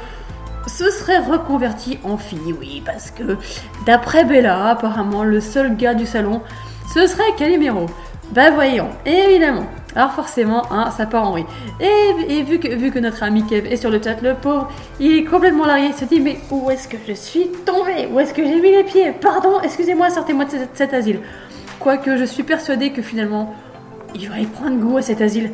[0.67, 3.37] se serait reconverti en fille, oui, parce que
[3.85, 6.41] d'après Bella, apparemment, le seul gars du salon,
[6.99, 7.87] ce serait Calimero.
[8.33, 9.67] Bah voyons, évidemment.
[9.95, 11.45] Alors forcément, hein, ça part en oui.
[11.81, 14.69] Et, vu, que, notre ami Kev est sur le chat, le pauvre,
[14.99, 18.09] il est complètement largué, il se dit mais où est-ce que je suis tombé?
[18.13, 19.13] Où est-ce que j'ai mis les pieds?
[19.13, 21.21] Pardon, excusez-moi, sortez-moi de cet, cet asile.
[21.79, 23.55] Quoique je suis persuadée que finalement,
[24.15, 25.53] il va y prendre goût à cet asile.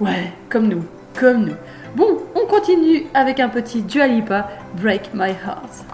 [0.00, 0.84] Ouais, comme nous,
[1.18, 1.56] comme nous.
[1.96, 4.48] Bon, on continue avec un petit Dua Lipa,
[4.80, 5.93] Break My Heart.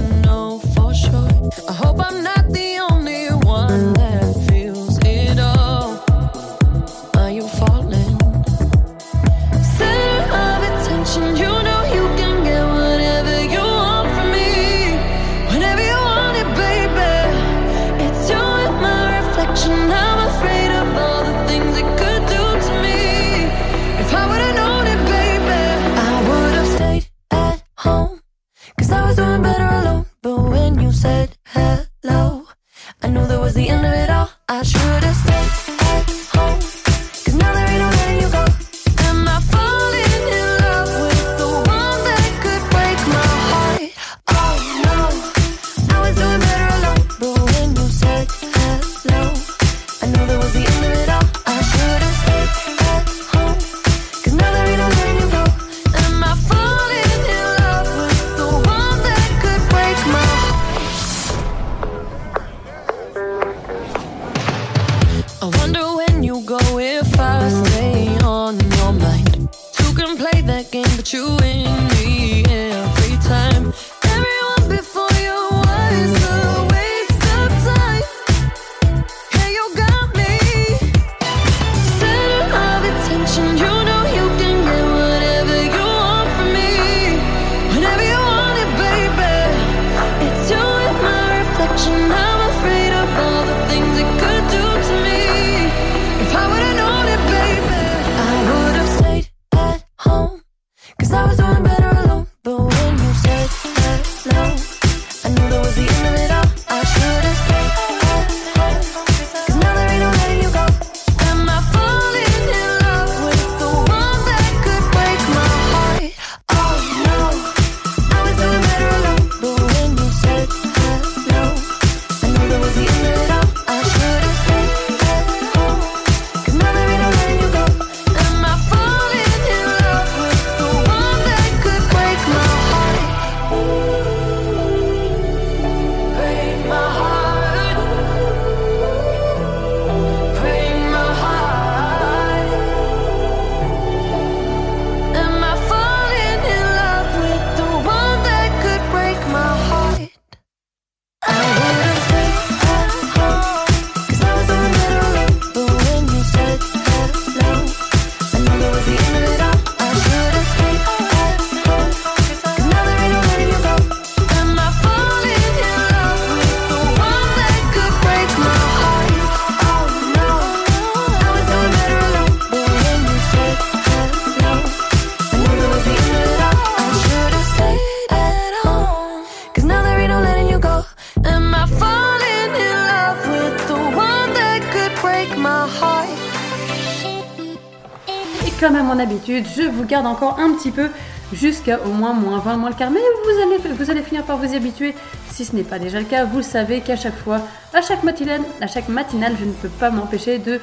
[189.81, 190.89] vous garde encore un petit peu
[191.33, 192.91] jusqu'à au moins moins 20, moins le quart.
[192.91, 194.93] Mais vous allez, vous allez finir par vous y habituer.
[195.31, 197.41] Si ce n'est pas déjà le cas, vous savez qu'à chaque fois,
[197.73, 200.59] à chaque matinale, à chaque matinale, je ne peux pas m'empêcher de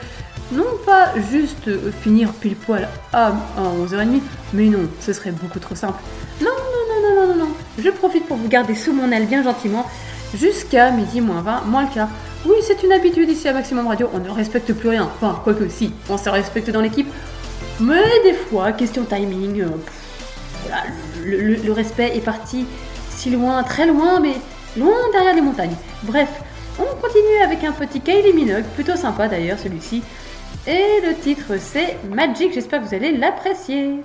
[0.53, 1.69] non pas juste
[2.03, 4.21] finir pile poil à 11h30,
[4.55, 6.01] mais non, ce serait beaucoup trop simple.
[6.41, 7.53] Non, non, non, non, non, non, non.
[7.79, 9.87] Je profite pour vous garder sous mon aile bien gentiment
[10.35, 12.09] jusqu'à midi moins 20, moins le quart.
[12.47, 15.11] Oui, c'est une habitude ici à Maximum Radio, on ne respecte plus rien.
[15.17, 17.09] Enfin, quoique si, on se respecte dans l'équipe.
[17.81, 19.69] Mais des fois, question timing, euh,
[21.25, 22.67] le respect est parti
[23.11, 24.35] si loin, très loin, mais
[24.77, 25.75] loin derrière les montagnes.
[26.05, 26.29] Bref,
[26.79, 30.03] on continue avec un petit Kylie Minogue, plutôt sympa d'ailleurs celui-ci.
[30.67, 34.03] Et le titre c'est Magic, j'espère que vous allez l'apprécier.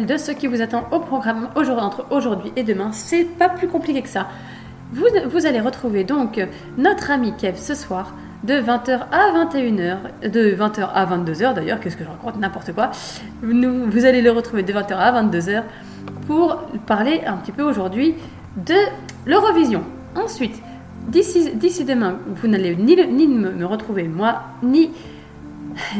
[0.00, 2.90] De ce qui vous attend au programme aujourd'hui, entre aujourd'hui et demain.
[2.92, 4.28] C'est pas plus compliqué que ça.
[4.92, 6.40] Vous, vous allez retrouver donc
[6.76, 8.14] notre ami Kev ce soir
[8.44, 12.90] de 20h à 21h, de 20h à 22h d'ailleurs, qu'est-ce que je raconte, n'importe quoi.
[13.42, 15.62] Vous allez le retrouver de 20h à 22h
[16.26, 18.14] pour parler un petit peu aujourd'hui
[18.56, 18.74] de
[19.24, 19.82] l'Eurovision.
[20.14, 20.62] Ensuite,
[21.08, 24.90] d'ici demain, vous n'allez ni, me retrouver moi, ni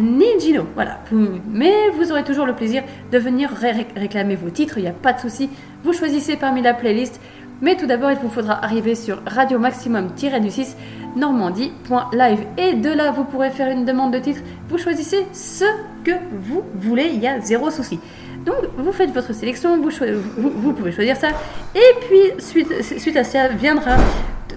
[0.01, 1.01] ni Gino, voilà.
[1.49, 4.89] Mais vous aurez toujours le plaisir de venir ré- ré- réclamer vos titres, il n'y
[4.89, 5.51] a pas de souci.
[5.83, 7.21] Vous choisissez parmi la playlist.
[7.61, 10.75] Mais tout d'abord, il vous faudra arriver sur Radio Maximum-du-6
[11.17, 12.41] Normandie.live.
[12.59, 14.41] Et de là, vous pourrez faire une demande de titre.
[14.69, 15.65] Vous choisissez ce
[16.05, 18.01] que vous voulez, il y a zéro souci.
[18.45, 21.29] Donc, vous faites votre sélection, vous, pouvez choisir ça.
[21.75, 23.97] Et puis, suite, à ça, viendra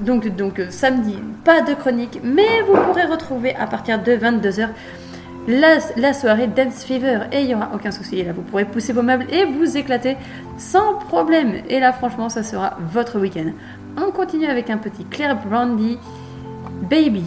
[0.02, 1.16] donc, donc samedi,
[1.46, 4.68] pas de chronique, mais vous pourrez retrouver à partir de 22h
[5.48, 8.20] la, soirée Dance Fever et il n'y aura aucun souci.
[8.20, 10.18] Et là, vous pourrez pousser vos meubles et vous éclater
[10.58, 11.62] sans problème.
[11.70, 13.52] Et là, franchement, ça sera votre week-end.
[13.98, 15.98] On continue avec un petit Claire Brandy
[16.90, 17.26] Baby.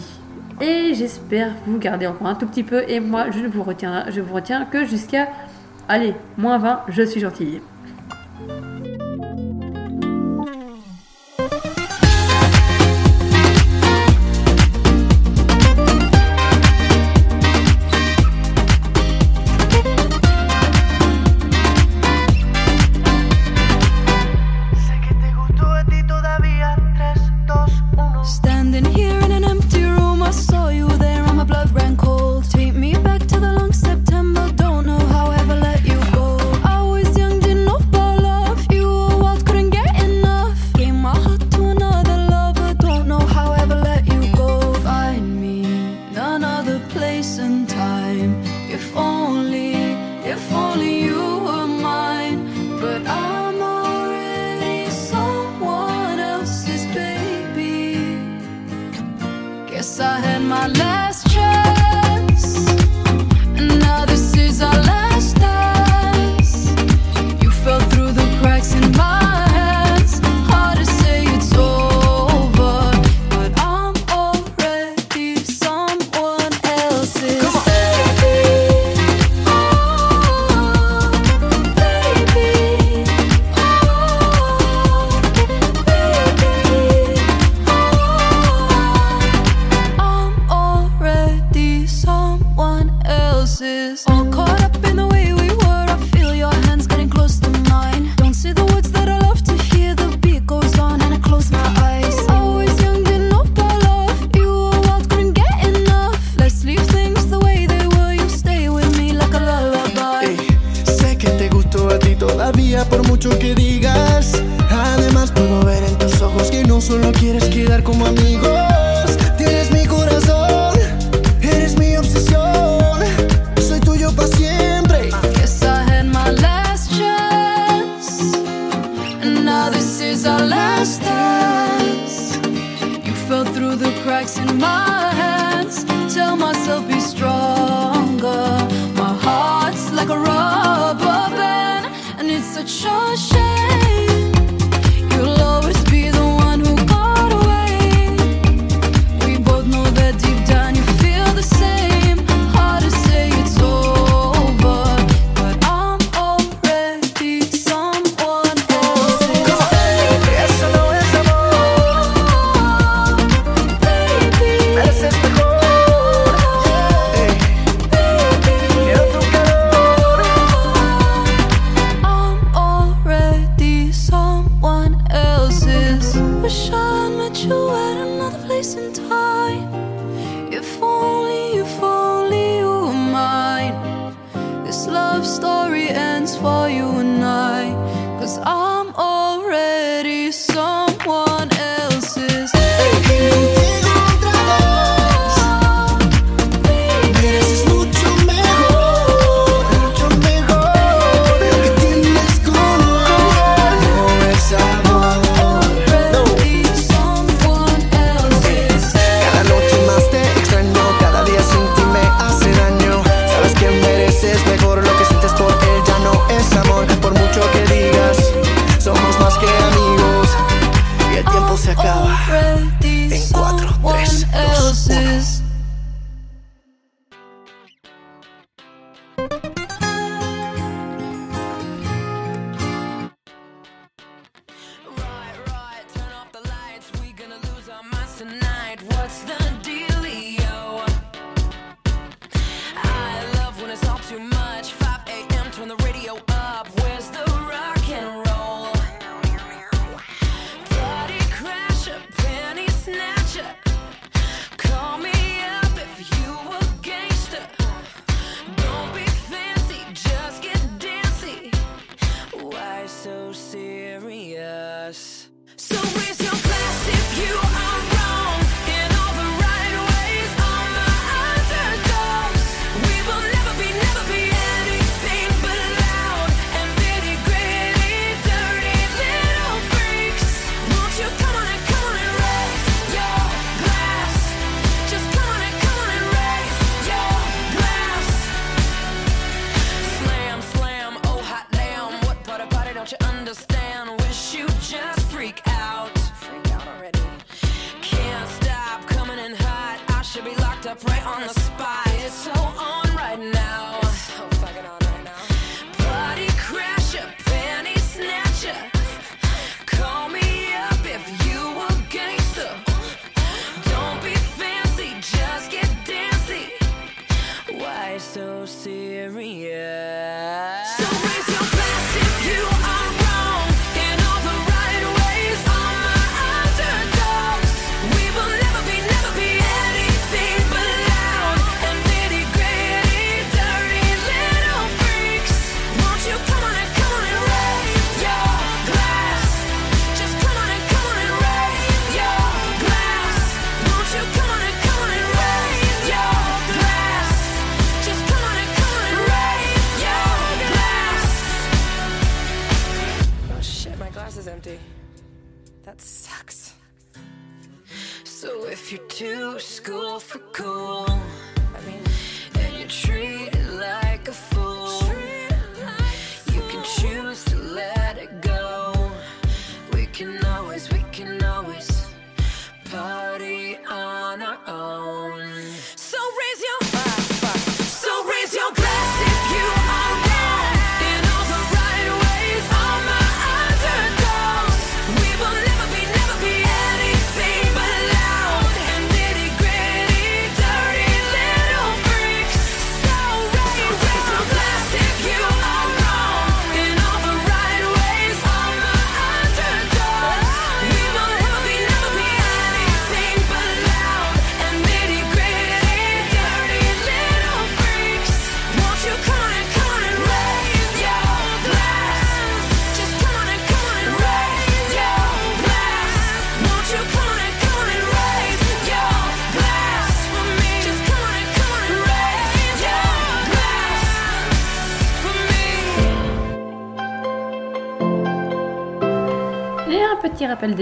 [0.61, 2.83] Et j'espère vous garder encore un tout petit peu.
[2.87, 5.27] Et moi, je ne vous retiens, je vous retiens que jusqu'à,
[5.89, 7.61] allez, moins 20, je suis gentille.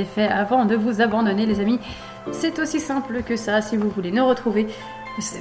[0.05, 1.79] Faits avant de vous abandonner, les amis.
[2.31, 4.67] C'est aussi simple que ça si vous voulez nous retrouver.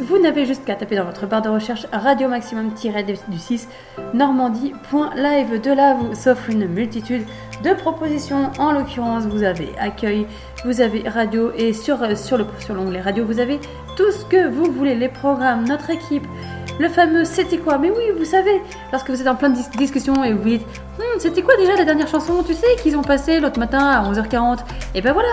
[0.01, 3.69] Vous n'avez juste qu'à taper dans votre barre de recherche Radio Maximum-du 6
[4.13, 5.61] Normandie.live.
[5.61, 7.25] De là vous s'offre une multitude
[7.63, 8.51] de propositions.
[8.59, 10.27] En l'occurrence, vous avez accueil,
[10.65, 13.61] vous avez radio et sur, sur le sur l'onglet radio, vous avez
[13.97, 16.27] tout ce que vous voulez, les programmes, notre équipe,
[16.79, 17.79] le fameux c'était quoi?
[17.79, 18.61] Mais oui, vous savez,
[18.93, 20.67] lorsque vous êtes en pleine dis- discussion et vous dites
[20.99, 22.43] Hum, c'était quoi déjà la dernière chanson?
[22.45, 24.59] Tu sais qu'ils ont passé l'autre matin à 11h40
[24.97, 25.29] Et ben voilà,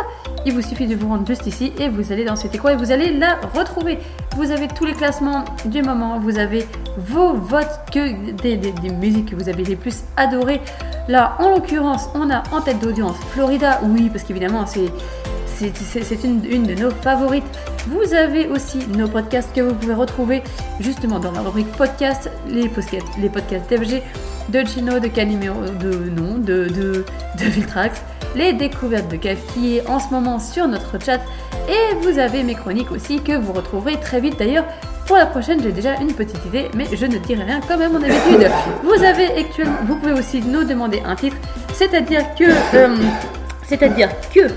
[0.46, 2.74] il vous suffit de vous rendre juste ici et vous allez dans c'était quoi?
[2.74, 3.98] Et vous allez la retrouver.
[4.36, 6.68] Vous avez tous les classements du moment, vous avez
[6.98, 8.60] vos votes que des
[8.92, 10.62] musiques que vous avez les plus adorées.
[11.08, 14.92] Là, en l'occurrence, on a en tête d'audience Florida, oui, parce qu'évidemment, c'est
[15.56, 17.44] c'est une, une de nos favorites.
[17.88, 20.44] Vous avez aussi nos podcasts que vous pouvez retrouver
[20.80, 24.02] justement dans la rubrique podcast, les podcasts, les podcasts d'FG,
[24.50, 27.06] de Chino, de Calimero, de non, de, de,
[27.40, 28.02] de Viltrax,
[28.36, 31.22] les découvertes de Kev qui est en ce moment sur notre chat.
[31.70, 34.66] Et vous avez mes chroniques aussi que vous retrouverez très vite d'ailleurs.
[35.08, 37.90] Pour la prochaine, j'ai déjà une petite idée, mais je ne dirai rien comme à
[37.90, 38.50] mon habitude.
[38.84, 41.38] Vous avez actuellement, vous pouvez aussi nous demander un titre,
[41.74, 42.46] c'est-à-dire que,
[42.76, 42.96] euh,
[43.68, 44.48] c'est-à-dire que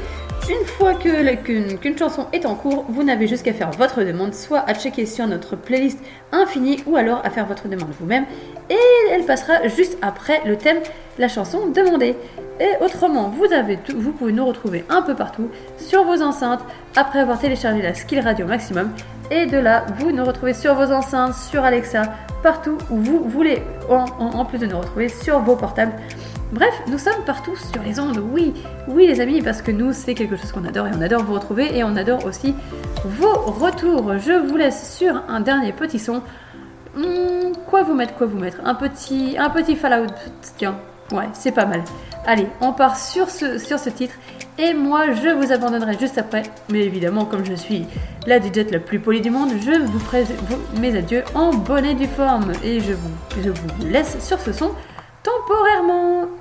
[0.48, 4.60] une fois qu'une chanson est en cours, vous n'avez juste qu'à faire votre demande, soit
[4.60, 5.98] à checker sur notre playlist
[6.32, 8.24] infinie, ou alors à faire votre demande vous-même,
[8.70, 8.76] et
[9.12, 10.78] elle passera juste après le thème,
[11.18, 12.16] la chanson demandée.
[12.60, 16.64] Et autrement, vous, avez vous pouvez nous retrouver un peu partout, sur vos enceintes,
[16.96, 18.90] après avoir téléchargé la Skill Radio Maximum,
[19.30, 23.62] et de là, vous nous retrouvez sur vos enceintes, sur Alexa, partout où vous voulez,
[23.90, 25.92] en plus de nous retrouver sur vos portables.
[26.52, 28.54] Bref, nous sommes partout sur les ondes, oui,
[28.88, 31.34] oui les amis, parce que nous c'est quelque chose qu'on adore et on adore vous
[31.34, 32.54] retrouver et on adore aussi
[33.04, 34.16] vos retours.
[34.18, 36.22] Je vous laisse sur un dernier petit son.
[36.96, 40.06] Hmm, quoi vous mettre, quoi vous mettre Un petit, un petit Fallout,
[40.56, 40.76] tiens,
[41.12, 41.82] ouais, c'est pas mal.
[42.26, 44.14] Allez, on part sur ce, titre
[44.56, 46.44] et moi je vous abandonnerai juste après.
[46.70, 47.84] Mais évidemment, comme je suis
[48.26, 50.24] la DJ la plus polie du monde, je vous ferai
[50.80, 54.70] mes adieux en bonne et due forme et je vous laisse sur ce son
[55.22, 56.37] temporairement.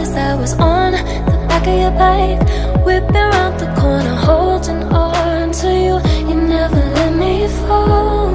[0.00, 2.40] Your I was on the back of your bike,
[2.86, 5.96] whipping around the corner, holding on to you.
[6.28, 8.30] You never let me fall.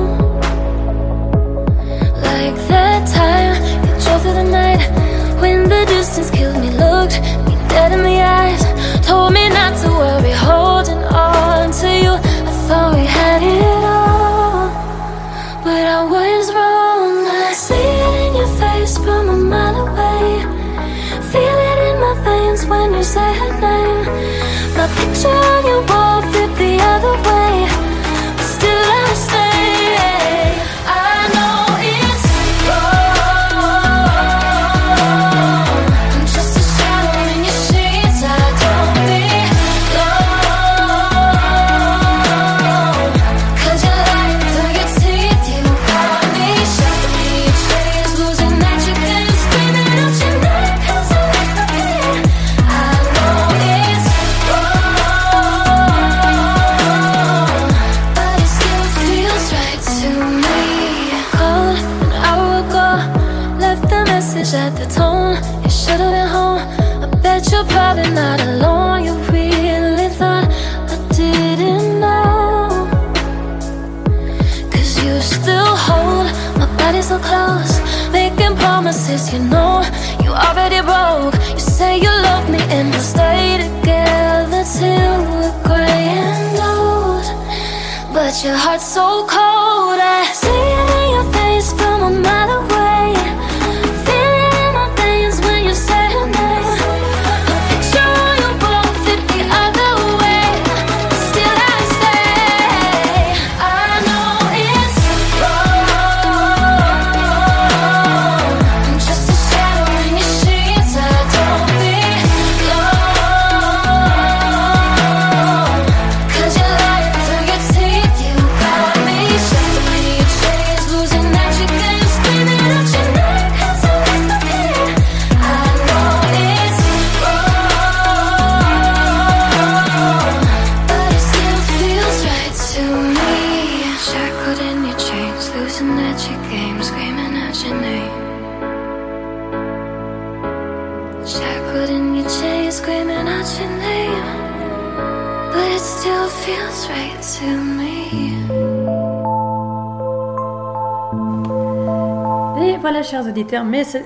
[2.28, 3.56] Like that time
[3.86, 4.82] you drove through the night
[5.42, 6.70] when the distance killed me,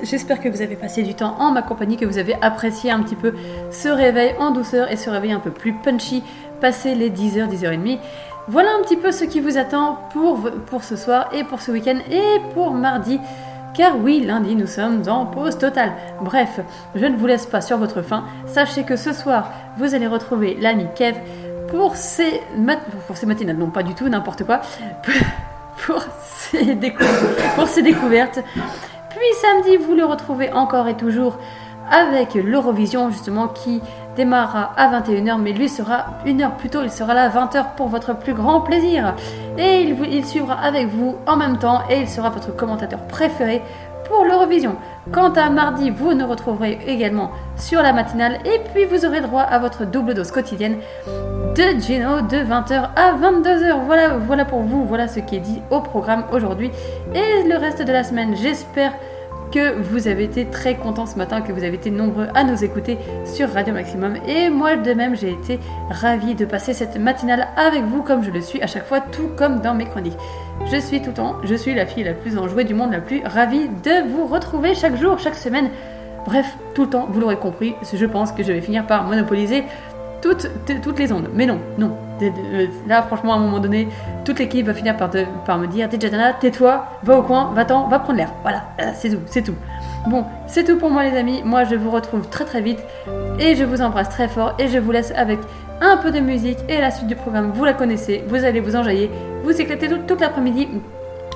[0.04, 3.02] j'espère que vous avez passé du temps en ma compagnie, que vous avez apprécié un
[3.02, 3.34] petit peu
[3.72, 6.24] ce réveil en douceur et ce réveil un peu plus punchy,
[6.62, 8.00] passé les 10h, 10h30.
[8.48, 11.72] Voilà un petit peu ce qui vous attend pour, pour ce soir et pour ce
[11.72, 13.20] week-end et pour mardi.
[13.76, 15.92] Car oui, lundi, nous sommes en pause totale.
[16.22, 16.60] Bref,
[16.96, 18.24] je ne vous laisse pas sur votre faim.
[18.48, 21.16] Sachez que ce soir, vous allez retrouver l'ami Kev
[21.70, 23.58] pour ses, mat- pour ses matinales.
[23.58, 24.62] Non, pas du tout, n'importe quoi.
[27.56, 28.40] pour ses découvertes.
[29.10, 31.38] Puis samedi, vous le retrouvez encore et toujours
[31.92, 33.82] avec l'Eurovision, justement, qui
[34.16, 37.76] démarrera à 21h, mais lui sera une heure plus tôt, il sera là à 20h
[37.76, 39.16] pour votre plus grand plaisir.
[39.58, 43.64] Et il, il suivra avec vous en même temps et il sera votre commentateur préféré
[44.10, 44.76] pour l'Eurovision.
[45.14, 49.44] Quant à mardi, vous nous retrouverez également sur la matinale et puis vous aurez droit
[49.44, 50.78] à votre double dose quotidienne
[51.56, 53.86] de Gino de 20h à 22h.
[53.86, 56.72] Voilà, voilà pour vous, voilà ce qui est dit au programme aujourd'hui.
[57.14, 58.92] Et le reste de la semaine, j'espère
[59.52, 62.64] que vous avez été très contents ce matin, que vous avez été nombreux à nous
[62.64, 64.16] écouter sur Radio Maximum.
[64.28, 68.32] Et moi de même, j'ai été ravie de passer cette matinale avec vous comme je
[68.32, 70.18] le suis à chaque fois, tout comme dans mes chroniques.
[70.66, 73.22] Je suis tout temps, je suis la fille la plus enjouée du monde, la plus
[73.26, 75.70] ravie de vous retrouver chaque jour, chaque semaine.
[76.26, 79.64] Bref, tout le temps, vous l'aurez compris, je pense que je vais finir par monopoliser
[80.22, 81.30] toutes, les ondes.
[81.34, 81.92] Mais non, non.
[82.22, 83.88] Euh, Là, franchement, à un moment donné,
[84.26, 88.00] toute l'équipe va finir par me dire DJ Dana, tais-toi, va au coin, va-t'en, va
[88.00, 88.32] prendre l'air.
[88.42, 89.56] Voilà, euh, c'est tout, c'est tout.
[90.08, 91.42] Bon, c'est tout pour moi, les amis.
[91.44, 92.80] Moi, je vous retrouve très très vite
[93.40, 95.40] et je vous embrasse très fort et je vous laisse avec
[95.82, 97.52] un peu de musique et la suite du programme.
[97.52, 99.10] Vous la connaissez, vous allez vous enjailler,
[99.44, 100.68] vous éclater toute, l'après-midi.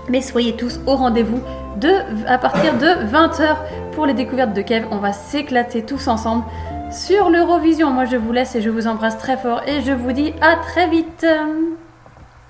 [0.10, 1.42] Mais soyez tous au rendez-vous
[1.80, 1.90] de,
[2.28, 3.56] à partir de 20h
[3.94, 4.86] pour les découvertes de Kev.
[4.92, 6.44] On va s'éclater tous ensemble
[6.92, 7.90] sur l'Eurovision.
[7.90, 10.56] Moi, je vous laisse et je vous embrasse très fort et je vous dis à
[10.58, 11.26] très vite.